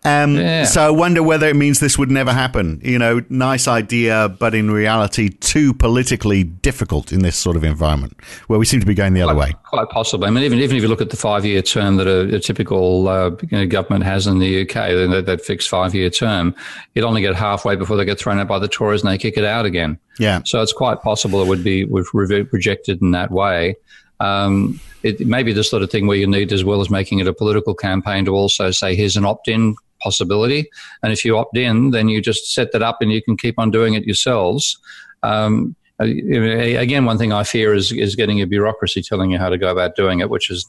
Um, 0.06 0.36
yeah. 0.36 0.66
So 0.66 0.86
I 0.86 0.92
wonder 0.92 1.24
whether 1.24 1.48
it 1.48 1.56
means 1.56 1.80
this 1.80 1.98
would 1.98 2.12
never 2.12 2.32
happen. 2.32 2.80
You 2.84 3.00
know, 3.00 3.22
nice 3.30 3.68
idea, 3.68 4.30
but 4.40 4.54
in 4.54 4.70
reality, 4.70 5.30
too 5.30 5.74
politically 5.74 6.44
difficult 6.44 7.12
in 7.12 7.24
this 7.24 7.36
sort 7.36 7.58
of 7.58 7.64
environment 7.64 8.16
where 8.48 8.60
we 8.60 8.66
seem 8.66 8.80
to 8.80 8.86
be 8.86 8.94
going 8.94 9.14
the 9.14 9.24
other 9.24 9.36
way. 9.36 9.54
Quite 9.64 9.90
possibly. 9.90 10.28
I 10.28 10.30
mean, 10.30 10.44
even, 10.44 10.60
even 10.60 10.78
if 10.78 10.84
you 10.84 10.88
look 10.88 11.02
at 11.02 11.10
the 11.10 11.18
five 11.18 11.44
year 11.44 11.64
term 11.64 11.96
that 11.96 12.08
a, 12.08 12.36
a 12.36 12.40
typical 12.40 13.08
uh, 13.08 13.32
you 13.50 13.58
know, 13.58 13.66
government 13.66 14.04
has 14.04 14.28
in 14.28 14.38
the 14.38 14.62
UK, 14.62 14.74
that, 14.74 15.24
that 15.26 15.42
fixed 15.44 15.70
five 15.70 15.96
year 15.96 16.12
term, 16.12 16.54
it 16.94 17.04
only 17.04 17.22
get 17.22 17.36
halfway 17.36 17.76
before 17.76 17.98
they 17.98 18.06
get 18.06 18.20
thrown 18.20 18.40
out 18.40 18.48
by 18.48 18.60
the 18.60 18.68
Tories 18.68 19.02
and 19.02 19.12
they 19.12 19.18
kick 19.18 19.38
it 19.38 19.44
out 19.44 19.66
again. 19.66 19.98
Yeah. 20.20 20.42
So 20.46 20.62
it's 20.62 20.74
quite 20.74 21.02
possible 21.02 21.42
it 21.42 21.48
would 21.48 21.64
be 21.64 21.86
rejected 21.86 23.02
in 23.02 23.12
that 23.12 23.32
way. 23.32 23.76
Um, 24.20 24.80
it 25.04 25.28
may 25.28 25.44
be 25.44 25.54
the 25.54 25.64
sort 25.64 25.84
of 25.84 25.92
thing 25.92 26.08
where 26.08 26.18
you 26.18 26.28
need, 26.28 26.54
as 26.54 26.64
well 26.64 26.82
as 26.82 26.90
making 26.90 27.20
it 27.20 27.28
a 27.28 27.34
political 27.34 27.74
campaign, 27.74 28.26
to 28.26 28.32
also 28.32 28.72
say, 28.72 28.96
here's 28.96 29.18
an 29.18 29.26
opt 29.26 29.48
in 29.48 29.76
possibility. 30.06 30.70
And 31.02 31.12
if 31.12 31.26
you 31.26 31.38
opt 31.38 31.58
in, 31.58 31.92
then 31.92 32.08
you 32.08 32.22
just 32.22 32.54
set 32.54 32.72
that 32.74 32.84
up 32.84 32.98
and 33.02 33.12
you 33.12 33.22
can 33.22 33.36
keep 33.36 33.58
on 33.58 33.72
doing 33.72 33.96
it 33.96 34.04
yourselves. 34.06 34.78
Um, 35.24 35.76
again, 36.00 37.06
one 37.06 37.18
thing 37.18 37.34
I 37.34 37.44
fear 37.44 37.74
is, 37.74 37.92
is 37.92 38.16
getting 38.16 38.42
a 38.42 38.48
bureaucracy 38.48 39.02
telling 39.02 39.32
you 39.32 39.40
how 39.40 39.50
to 39.50 39.58
go 39.58 39.72
about 39.72 39.96
doing 39.96 40.20
it, 40.20 40.30
which 40.30 40.50
is 40.50 40.66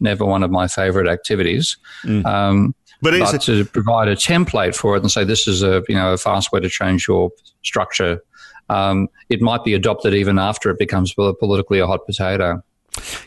never 0.00 0.24
one 0.24 0.42
of 0.42 0.50
my 0.50 0.68
favorite 0.68 1.08
activities. 1.08 1.76
Mm. 2.04 2.24
Um, 2.24 2.74
but, 3.02 3.18
but 3.18 3.42
to 3.42 3.64
provide 3.64 4.08
a 4.08 4.16
template 4.16 4.74
for 4.74 4.96
it 4.96 5.02
and 5.02 5.10
say 5.10 5.24
this 5.24 5.46
is 5.46 5.62
a 5.62 5.82
you 5.88 5.94
know 5.94 6.14
a 6.14 6.16
fast 6.16 6.50
way 6.50 6.60
to 6.60 6.68
change 6.68 7.06
your 7.06 7.30
structure, 7.62 8.22
um, 8.70 9.08
it 9.28 9.42
might 9.42 9.64
be 9.64 9.74
adopted 9.74 10.14
even 10.14 10.38
after 10.38 10.70
it 10.70 10.78
becomes 10.78 11.12
politically 11.12 11.78
a 11.78 11.86
hot 11.86 12.06
potato. 12.06 12.62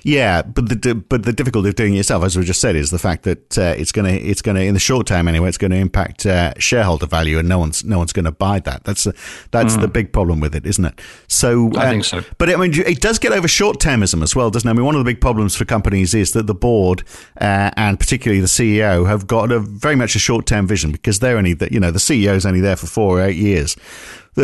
Yeah, 0.03 0.41
but 0.41 0.69
the 0.69 0.95
but 0.95 1.23
the 1.23 1.33
difficulty 1.33 1.69
of 1.69 1.75
doing 1.75 1.93
it 1.93 1.97
yourself, 1.97 2.23
as 2.23 2.37
we 2.37 2.43
just 2.43 2.61
said, 2.61 2.75
is 2.75 2.91
the 2.91 2.99
fact 2.99 3.23
that 3.23 3.57
uh, 3.57 3.75
it's 3.77 3.91
going 3.91 4.05
to 4.05 4.21
it's 4.21 4.41
going 4.41 4.55
to 4.55 4.63
in 4.63 4.73
the 4.73 4.79
short 4.79 5.07
term 5.07 5.27
anyway, 5.27 5.49
it's 5.49 5.57
going 5.57 5.71
to 5.71 5.77
impact 5.77 6.25
uh, 6.25 6.53
shareholder 6.57 7.05
value, 7.05 7.37
and 7.37 7.49
no 7.49 7.59
one's 7.59 7.83
no 7.83 7.97
one's 7.97 8.13
going 8.13 8.25
to 8.25 8.31
buy 8.31 8.59
that. 8.61 8.83
That's 8.83 9.03
that's 9.51 9.75
mm. 9.75 9.81
the 9.81 9.87
big 9.87 10.13
problem 10.13 10.39
with 10.39 10.55
it, 10.55 10.65
isn't 10.65 10.85
it? 10.85 11.01
So 11.27 11.71
I 11.75 11.89
think 11.89 12.05
so. 12.05 12.21
But 12.37 12.49
I 12.49 12.55
mean, 12.55 12.73
it 12.73 13.01
does 13.01 13.19
get 13.19 13.31
over 13.31 13.47
short 13.47 13.79
termism 13.79 14.23
as 14.23 14.35
well, 14.35 14.49
doesn't 14.49 14.67
it? 14.67 14.71
I 14.71 14.73
mean, 14.73 14.85
one 14.85 14.95
of 14.95 14.99
the 14.99 15.11
big 15.11 15.21
problems 15.21 15.55
for 15.55 15.65
companies 15.65 16.13
is 16.13 16.31
that 16.31 16.47
the 16.47 16.55
board 16.55 17.03
uh, 17.41 17.71
and 17.75 17.99
particularly 17.99 18.41
the 18.41 18.47
CEO 18.47 19.07
have 19.07 19.27
got 19.27 19.51
a 19.51 19.59
very 19.59 19.95
much 19.95 20.15
a 20.15 20.19
short 20.19 20.45
term 20.45 20.67
vision 20.67 20.91
because 20.91 21.19
they're 21.19 21.37
only 21.37 21.53
the, 21.53 21.71
you 21.71 21.79
know 21.79 21.91
the 21.91 21.99
CEO 21.99 22.35
is 22.35 22.45
only 22.45 22.61
there 22.61 22.75
for 22.75 22.87
four 22.87 23.19
or 23.19 23.21
eight 23.21 23.37
years 23.37 23.75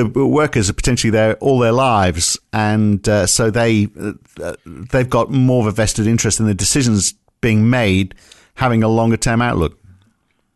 the 0.03 0.25
workers 0.25 0.69
are 0.69 0.73
potentially 0.73 1.11
there 1.11 1.35
all 1.35 1.59
their 1.59 1.71
lives, 1.71 2.37
and 2.51 3.07
uh, 3.07 3.25
so 3.25 3.49
they 3.49 3.87
uh, 3.99 4.53
they've 4.65 5.09
got 5.09 5.29
more 5.29 5.61
of 5.61 5.67
a 5.67 5.71
vested 5.71 6.07
interest 6.07 6.39
in 6.39 6.45
the 6.45 6.53
decisions 6.53 7.13
being 7.41 7.69
made, 7.69 8.15
having 8.55 8.83
a 8.83 8.87
longer 8.87 9.17
term 9.17 9.41
outlook. 9.41 9.79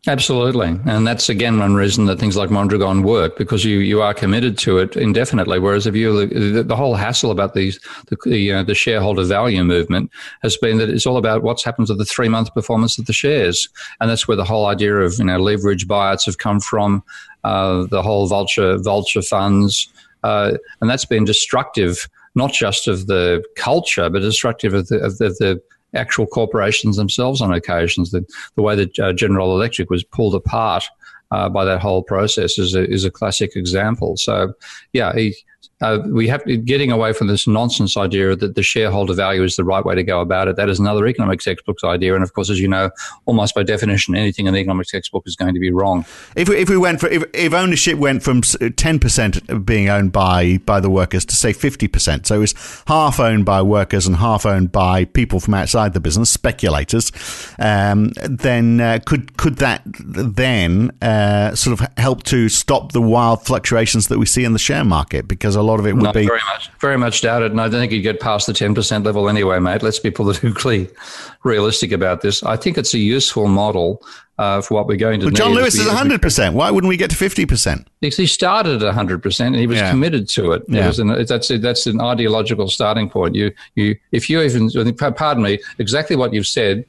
Absolutely. 0.07 0.79
And 0.85 1.05
that's 1.05 1.27
again 1.27 1.59
one 1.59 1.75
reason 1.75 2.05
that 2.05 2.19
things 2.19 2.38
like 2.38 2.49
Mondragon 2.49 3.03
work 3.03 3.38
because 3.38 3.65
you, 3.65 3.79
you 3.79 4.01
are 4.01 4.13
committed 4.13 4.57
to 4.59 4.77
it 4.77 4.95
indefinitely. 4.95 5.59
Whereas 5.59 5.85
if 5.85 5.93
you, 5.93 6.25
the, 6.25 6.63
the 6.63 6.75
whole 6.75 6.95
hassle 6.95 7.31
about 7.31 7.53
these, 7.53 7.81
the, 8.07 8.17
the, 8.25 8.53
uh, 8.53 8.63
the, 8.63 8.75
shareholder 8.75 9.25
value 9.25 9.62
movement 9.65 10.09
has 10.41 10.55
been 10.55 10.77
that 10.77 10.89
it's 10.89 11.05
all 11.05 11.17
about 11.17 11.43
what's 11.43 11.65
happened 11.65 11.88
to 11.88 11.95
the 11.95 12.05
three 12.05 12.29
month 12.29 12.53
performance 12.53 12.97
of 12.97 13.07
the 13.07 13.13
shares. 13.13 13.67
And 13.99 14.09
that's 14.09 14.25
where 14.25 14.38
the 14.38 14.45
whole 14.45 14.67
idea 14.67 14.95
of, 14.95 15.15
you 15.19 15.25
know, 15.25 15.38
leverage 15.38 15.85
buyouts 15.85 16.25
have 16.27 16.38
come 16.38 16.62
from, 16.62 17.03
uh, 17.43 17.85
the 17.88 18.01
whole 18.01 18.25
vulture, 18.27 18.77
vulture 18.77 19.21
funds. 19.21 19.91
Uh, 20.23 20.53
and 20.79 20.89
that's 20.89 21.05
been 21.05 21.25
destructive, 21.25 22.07
not 22.35 22.53
just 22.53 22.88
of 22.88 23.07
the 23.07 23.43
culture, 23.57 24.09
but 24.09 24.21
destructive 24.21 24.73
of 24.73 24.88
the, 24.88 24.99
of 24.99 25.17
the, 25.17 25.29
the 25.39 25.62
actual 25.93 26.28
corporations 26.28 26.97
themselves 26.97 27.41
on 27.41 27.54
occasions. 27.54 28.12
The, 28.12 28.25
the 28.56 28.62
way 28.62 28.75
that 28.75 28.99
uh, 28.99 29.13
General 29.13 29.56
Electric 29.56 29.89
was 29.89 30.04
pulled 30.04 30.36
apart 30.36 30.84
uh, 31.32 31.49
by 31.49 31.65
that 31.65 31.82
whole 31.82 32.04
process 32.04 32.58
is 32.58 32.75
a, 32.75 32.89
is 32.89 33.06
a 33.06 33.12
classic 33.12 33.56
example. 33.56 34.17
So, 34.17 34.54
yeah, 34.93 35.13
he, 35.13 35.36
uh, 35.82 36.00
we 36.08 36.28
have 36.28 36.43
to, 36.43 36.58
getting 36.58 36.91
away 36.91 37.13
from 37.13 37.28
this 37.28 37.48
nonsense 37.48 37.95
idea 37.95 38.36
that 38.36 38.56
the 38.56 38.63
shareholder 38.63 39.13
value 39.13 39.43
is 39.43 39.56
the 39.56 39.63
right 39.63 39.86
way 39.86 39.95
to 39.95 40.04
go 40.04 40.19
about 40.19 40.48
it. 40.48 40.58
That 40.58 40.69
is 40.69 40.80
another 40.80 41.08
economics 41.08 41.45
textbook's 41.45 41.84
idea, 41.84 42.15
and 42.15 42.24
of 42.24 42.34
course, 42.34 42.50
as 42.50 42.60
you 42.60 42.67
know, 42.67 42.91
almost 43.26 43.56
by 43.56 43.63
definition, 43.63 44.15
anything 44.15 44.48
in 44.48 44.54
the 44.54 44.60
economics 44.60 44.91
textbook 44.91 45.24
is 45.26 45.36
going 45.36 45.54
to 45.54 45.60
be 45.60 45.72
wrong. 45.72 46.06
If 46.36 46.50
we, 46.50 46.58
if 46.58 46.69
we 46.69 46.78
went 46.78 47.00
for 47.00 47.08
if, 47.08 47.24
if 47.34 47.54
ownership 47.54 47.98
went 47.98 48.24
from 48.24 48.41
ten 48.41 49.00
percent 49.00 49.65
being 49.65 49.89
owned 49.89 50.12
by 50.12 50.58
by 50.65 50.82
the 50.82 50.89
workers 50.89 51.24
to 51.26 51.36
say 51.36 51.54
fifty 51.54 51.88
percent, 51.88 52.28
so 52.28 52.36
it 52.36 52.39
was 52.39 52.84
half 52.88 53.19
owned 53.19 53.45
by 53.45 53.62
workers 53.62 54.06
and 54.06 54.17
half 54.17 54.45
owned 54.45 54.72
by 54.74 55.06
people 55.06 55.39
from 55.39 55.54
outside 55.54 55.93
the 55.93 56.02
business, 56.02 56.30
speculators, 56.30 57.12
um, 57.58 58.12
then 58.26 58.82
uh, 58.82 59.00
could 59.06 59.38
could 59.38 59.58
that 59.58 59.82
then 59.86 60.91
uh, 61.02 61.56
sort 61.56 61.80
of 61.80 61.88
help 61.98 62.24
to 62.24 62.50
stop 62.50 62.91
the 62.91 63.02
wild 63.02 63.45
fluctuations 63.45 64.10
that 64.10 64.19
we 64.19 64.26
see 64.26 64.43
in 64.43 64.52
the 64.52 64.60
share 64.60 64.84
market 64.84 65.28
because 65.28 65.48
a 65.55 65.62
lot 65.62 65.79
of 65.79 65.88
it 65.88 65.95
would 65.95 66.13
be 66.13 66.25
very 66.25 66.41
much, 66.47 66.71
very 66.79 66.97
much 66.97 67.21
doubted, 67.21 67.51
and 67.51 67.62
I 67.62 67.67
don't 67.67 67.79
think 67.79 67.91
you'd 67.91 68.01
get 68.01 68.19
past 68.19 68.47
the 68.47 68.53
ten 68.53 68.73
percent 68.75 69.05
level 69.05 69.29
anyway, 69.29 69.59
mate. 69.59 69.83
Let's 69.83 69.99
be 69.99 70.12
politically 70.12 70.89
realistic 71.43 71.91
about 71.91 72.21
this. 72.21 72.43
I 72.43 72.57
think 72.57 72.77
it's 72.77 72.93
a 72.93 72.99
useful 72.99 73.47
model 73.47 74.03
uh, 74.39 74.62
for 74.62 74.75
what 74.75 74.88
we're 74.88 74.95
going 74.95 75.19
to 75.19 75.25
well. 75.25 75.35
John 75.35 75.53
Lewis 75.53 75.75
is 75.75 75.85
100%. 75.85 76.53
Why 76.53 76.71
wouldn't 76.71 76.88
we 76.88 76.95
get 76.95 77.09
to 77.12 77.15
50%? 77.15 77.85
Because 77.99 78.17
he 78.17 78.25
started 78.25 78.81
at 78.81 78.95
100% 78.95 79.45
and 79.45 79.55
he 79.55 79.67
was 79.67 79.79
yeah. 79.79 79.91
committed 79.91 80.29
to 80.29 80.53
it. 80.53 80.63
Yeah. 80.69 80.88
it 80.88 80.97
an, 80.97 81.25
that's, 81.25 81.51
a, 81.51 81.57
that's 81.57 81.85
an 81.88 81.99
ideological 81.99 82.69
starting 82.69 83.09
point. 83.09 83.35
You, 83.35 83.51
you, 83.75 83.97
if 84.13 84.29
you 84.29 84.41
even, 84.41 84.69
pardon 84.95 85.43
me, 85.43 85.59
exactly 85.77 86.15
what 86.15 86.33
you've 86.33 86.47
said, 86.47 86.85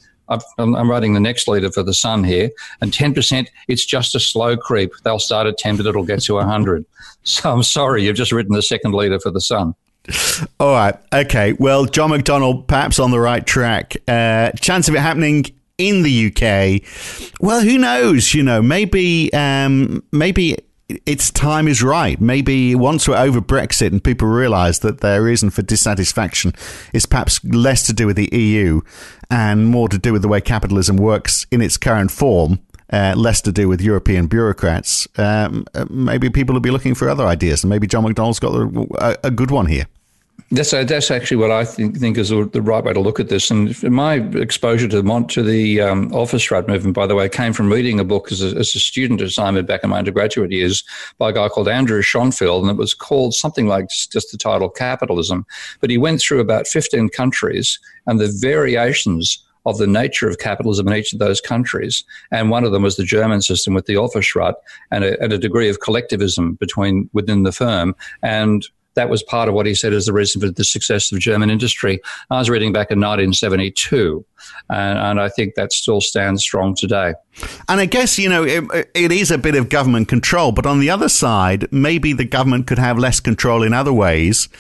I'm 0.59 0.91
writing 0.91 1.15
the 1.15 1.21
next 1.21 1.49
leader 1.49 1.71
for 1.71 1.83
the 1.83 1.95
Sun 1.95 2.25
here, 2.25 2.51
and 2.81 2.93
10%, 2.93 3.49
it's 3.69 3.85
just 3.85 4.15
a 4.15 4.21
slow 4.21 4.57
creep. 4.57 4.93
They'll 5.05 5.19
start 5.19 5.47
at 5.47 5.59
10, 5.59 5.77
but 5.77 5.87
it'll 5.87 6.05
get 6.05 6.23
to 6.23 6.35
100. 6.35 6.85
So 7.23 7.53
I'm 7.53 7.63
sorry, 7.63 8.03
you've 8.05 8.17
just 8.17 8.33
written 8.33 8.55
the 8.55 8.63
second 8.63 8.95
leader 8.95 9.21
for 9.21 9.31
the 9.31 9.43
Sun. 9.43 9.75
All 10.61 10.73
right. 10.73 10.97
Okay. 11.13 11.53
Well, 11.53 11.85
John 11.85 12.09
McDonald, 12.09 12.67
perhaps 12.67 12.99
on 12.99 13.11
the 13.11 13.21
right 13.21 13.47
track. 13.47 13.95
Uh, 14.09 14.53
chance 14.53 14.89
of 14.89 14.95
it 14.95 15.01
happening 15.01 15.45
in 15.77 16.03
the 16.03 16.27
UK. 16.29 16.83
Well, 17.41 17.61
who 17.61 17.77
knows? 17.77 18.33
You 18.33 18.43
know, 18.43 18.63
maybe, 18.63 19.31
um, 19.35 20.03
maybe 20.13 20.57
its 21.07 21.31
time 21.31 21.69
is 21.69 21.83
right. 21.83 22.21
Maybe 22.21 22.75
once 22.75 23.09
we're 23.09 23.17
over 23.17 23.41
Brexit 23.41 23.89
and 23.89 24.03
people 24.03 24.29
realise 24.29 24.79
that 24.81 25.01
their 25.01 25.23
reason 25.23 25.51
for 25.51 25.63
dissatisfaction 25.63 26.53
is 26.93 27.07
perhaps 27.07 27.43
less 27.45 27.87
to 27.87 27.93
do 27.93 28.07
with 28.07 28.17
the 28.17 28.29
EU 28.33 28.81
and 29.31 29.67
more 29.67 29.89
to 29.89 29.99
do 29.99 30.13
with 30.13 30.23
the 30.23 30.29
way 30.29 30.41
capitalism 30.41 30.97
works 30.97 31.47
in 31.51 31.61
its 31.61 31.77
current 31.77 32.11
form, 32.11 32.61
uh, 32.93 33.15
less 33.17 33.41
to 33.43 33.53
do 33.53 33.69
with 33.69 33.81
European 33.81 34.27
bureaucrats, 34.27 35.07
um, 35.17 35.65
uh, 35.75 35.87
maybe 35.89 36.29
people 36.29 36.53
will 36.53 36.61
be 36.61 36.71
looking 36.71 36.95
for 36.95 37.09
other 37.09 37.27
ideas. 37.27 37.63
And 37.63 37.71
maybe 37.71 37.87
John 37.87 38.05
McDonnell's 38.05 38.41
got 38.41 38.55
a, 38.55 39.27
a 39.27 39.31
good 39.31 39.51
one 39.51 39.67
here. 39.67 39.87
That's 40.53 40.73
that's 40.73 41.13
actually 41.13 41.37
what 41.37 41.53
I 41.53 41.65
think, 41.65 41.99
think 41.99 42.19
is 42.19 42.31
the 42.31 42.61
right 42.61 42.83
way 42.83 42.93
to 42.93 42.99
look 42.99 43.21
at 43.21 43.29
this. 43.29 43.53
And 43.53 43.81
my 43.85 44.15
exposure 44.35 44.89
to 44.89 45.01
the 45.01 45.25
to 45.29 45.45
the 45.45 45.81
um, 45.81 46.13
office 46.13 46.51
right 46.51 46.67
movement, 46.67 46.97
by 46.97 47.07
the 47.07 47.15
way, 47.15 47.29
came 47.29 47.53
from 47.53 47.73
reading 47.73 48.01
a 48.01 48.05
book 48.05 48.33
as 48.33 48.43
a, 48.43 48.57
as 48.59 48.75
a 48.75 48.81
student 48.81 49.21
assignment 49.21 49.69
back 49.69 49.85
in 49.85 49.91
my 49.91 49.99
undergraduate 49.99 50.51
years 50.51 50.83
by 51.19 51.31
a 51.31 51.33
guy 51.33 51.49
called 51.49 51.69
Andrew 51.69 52.03
Shonfield, 52.03 52.63
and 52.65 52.71
it 52.73 52.77
was 52.77 52.95
called 52.95 53.33
something 53.33 53.69
like 53.69 53.87
just 54.11 54.33
the 54.33 54.39
title 54.39 54.69
Capitalism. 54.69 55.47
But 55.81 55.91
he 55.91 55.99
went 55.99 56.21
through 56.21 56.41
about 56.41 56.67
fifteen 56.67 57.09
countries 57.11 57.79
and 58.07 58.19
the 58.19 58.37
variations 58.41 59.45
of 59.67 59.79
the 59.79 59.87
nature 59.87 60.29
of 60.29 60.39
capitalism 60.39 60.89
in 60.89 60.95
each 60.95 61.13
of 61.13 61.21
those 61.21 61.41
countries. 61.41 62.03
And 62.33 62.51
one 62.51 62.65
of 62.65 62.73
them 62.73 62.83
was 62.83 62.97
the 62.97 63.05
German 63.05 63.43
system 63.43 63.75
with 63.75 63.87
the 63.87 63.95
Aufsichtsrat 63.95 64.55
and 64.91 65.05
a, 65.05 65.23
and 65.23 65.33
a 65.33 65.39
degree 65.39 65.69
of 65.69 65.81
collectivism 65.81 66.55
between 66.55 67.09
within 67.13 67.45
the 67.45 67.53
firm. 67.53 67.95
And 68.23 68.67
that 69.01 69.09
was 69.09 69.23
part 69.23 69.49
of 69.49 69.55
what 69.55 69.65
he 69.65 69.75
said 69.75 69.95
is 69.95 70.05
the 70.05 70.13
reason 70.13 70.43
for 70.43 70.51
the 70.51 70.63
success 70.63 71.11
of 71.11 71.19
German 71.19 71.49
industry. 71.49 72.01
I 72.29 72.39
was 72.39 72.51
reading 72.51 72.71
back 72.71 72.91
in 72.91 72.99
1972, 72.99 74.23
and, 74.69 74.99
and 74.99 75.21
I 75.21 75.31
think 75.31 75.55
that 75.55 75.73
still 75.73 76.03
stands 76.03 76.43
strong 76.43 76.75
today. 76.75 77.15
And 77.67 77.81
I 77.81 77.87
guess, 77.87 78.19
you 78.19 78.29
know, 78.29 78.45
it, 78.45 78.65
it 78.95 79.11
is 79.11 79.31
a 79.31 79.39
bit 79.39 79.55
of 79.55 79.71
government 79.71 80.09
control, 80.09 80.53
but 80.53 80.67
on 80.67 80.81
the 80.81 80.91
other 80.91 81.09
side, 81.09 81.67
maybe 81.73 82.13
the 82.13 82.27
government 82.27 82.67
could 82.67 82.79
have 82.79 82.99
less 82.99 83.21
control 83.21 83.63
in 83.63 83.73
other 83.73 83.93
ways 83.93 84.51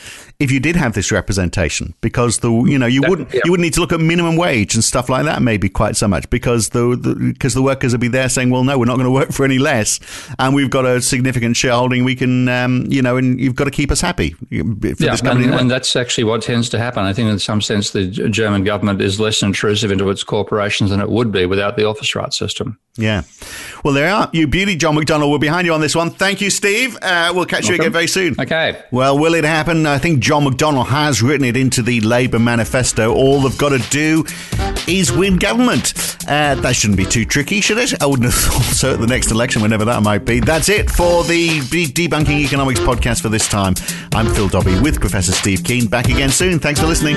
if 0.40 0.50
you 0.50 0.58
did 0.58 0.74
have 0.74 0.94
this 0.94 1.12
representation 1.12 1.94
because 2.00 2.38
the 2.38 2.50
you 2.64 2.78
know 2.78 2.86
you 2.86 3.02
wouldn't 3.06 3.32
yeah. 3.32 3.40
you 3.44 3.50
wouldn't 3.50 3.64
need 3.64 3.74
to 3.74 3.80
look 3.80 3.92
at 3.92 4.00
minimum 4.00 4.36
wage 4.36 4.74
and 4.74 4.82
stuff 4.82 5.08
like 5.08 5.24
that 5.24 5.42
maybe 5.42 5.68
quite 5.68 5.96
so 5.96 6.08
much 6.08 6.28
because 6.30 6.70
the, 6.70 6.96
the 7.00 7.14
because 7.32 7.54
the 7.54 7.62
workers 7.62 7.92
would 7.92 8.00
be 8.00 8.08
there 8.08 8.28
saying 8.28 8.50
well 8.50 8.64
no 8.64 8.78
we're 8.78 8.86
not 8.86 8.96
going 8.96 9.04
to 9.04 9.10
work 9.10 9.30
for 9.30 9.44
any 9.44 9.58
less 9.58 10.00
and 10.38 10.54
we've 10.54 10.70
got 10.70 10.84
a 10.84 11.00
significant 11.00 11.56
shareholding 11.56 12.04
we 12.04 12.16
can 12.16 12.48
um, 12.48 12.84
you 12.88 13.02
know 13.02 13.16
and 13.16 13.38
you've 13.38 13.54
got 13.54 13.64
to 13.64 13.70
keep 13.70 13.90
us 13.90 14.00
happy 14.00 14.34
yeah, 14.50 15.16
and, 15.24 15.54
and, 15.54 15.70
that's 15.70 15.94
actually 15.94 16.24
what 16.24 16.42
tends 16.42 16.68
to 16.70 16.78
happen. 16.78 17.04
I 17.04 17.12
think 17.12 17.30
in 17.30 17.38
some 17.38 17.60
sense 17.60 17.90
the 17.90 18.06
German 18.06 18.64
government 18.64 19.00
is 19.00 19.20
less 19.20 19.42
intrusive 19.42 19.90
into 19.92 20.08
its 20.10 20.24
corporations 20.24 20.90
than 20.90 21.00
it 21.00 21.08
would 21.08 21.30
be 21.30 21.46
without 21.46 21.76
the 21.76 21.82
Aufsichtsrat 21.82 22.32
system 22.32 22.78
yeah 22.96 23.22
well 23.84 23.94
there 23.94 24.12
are 24.12 24.28
you 24.32 24.46
beauty 24.46 24.76
John 24.76 24.96
McDonnell 24.96 25.30
we're 25.30 25.38
behind 25.38 25.66
you 25.66 25.72
on 25.72 25.80
this 25.80 25.94
one 25.94 26.10
thank 26.10 26.40
you 26.40 26.50
Steve 26.50 26.98
uh, 27.00 27.32
we'll 27.34 27.46
catch 27.46 27.62
Welcome. 27.62 27.74
you 27.74 27.80
again 27.82 27.92
very 27.92 28.08
soon 28.08 28.34
okay 28.38 28.82
well 28.90 29.16
will 29.18 29.34
it 29.34 29.44
happen 29.44 29.86
I 29.86 29.98
think 29.98 30.20
John 30.20 30.44
McDonnell 30.44 30.86
has 30.86 31.22
written 31.22 31.44
it 31.46 31.56
into 31.56 31.82
the 31.82 32.00
Labour 32.00 32.38
manifesto. 32.38 33.14
All 33.14 33.40
they've 33.40 33.56
got 33.58 33.70
to 33.70 33.78
do 33.90 34.24
is 34.88 35.12
win 35.12 35.36
government. 35.36 35.94
Uh, 36.28 36.54
that 36.56 36.74
shouldn't 36.76 36.96
be 36.96 37.04
too 37.04 37.24
tricky, 37.24 37.60
should 37.60 37.78
it? 37.78 38.00
I 38.02 38.06
wouldn't 38.06 38.24
have 38.24 38.34
thought 38.40 38.62
so 38.62 38.94
at 38.94 39.00
the 39.00 39.06
next 39.06 39.30
election, 39.30 39.62
whenever 39.62 39.84
that 39.86 40.02
might 40.02 40.24
be. 40.24 40.40
That's 40.40 40.68
it 40.68 40.90
for 40.90 41.24
the 41.24 41.60
Debunking 41.60 42.44
Economics 42.44 42.80
podcast 42.80 43.22
for 43.22 43.28
this 43.28 43.48
time. 43.48 43.74
I'm 44.14 44.32
Phil 44.34 44.48
Dobby 44.48 44.78
with 44.80 45.00
Professor 45.00 45.32
Steve 45.32 45.64
Keen. 45.64 45.86
Back 45.86 46.06
again 46.06 46.30
soon. 46.30 46.58
Thanks 46.58 46.80
for 46.80 46.86
listening. 46.86 47.16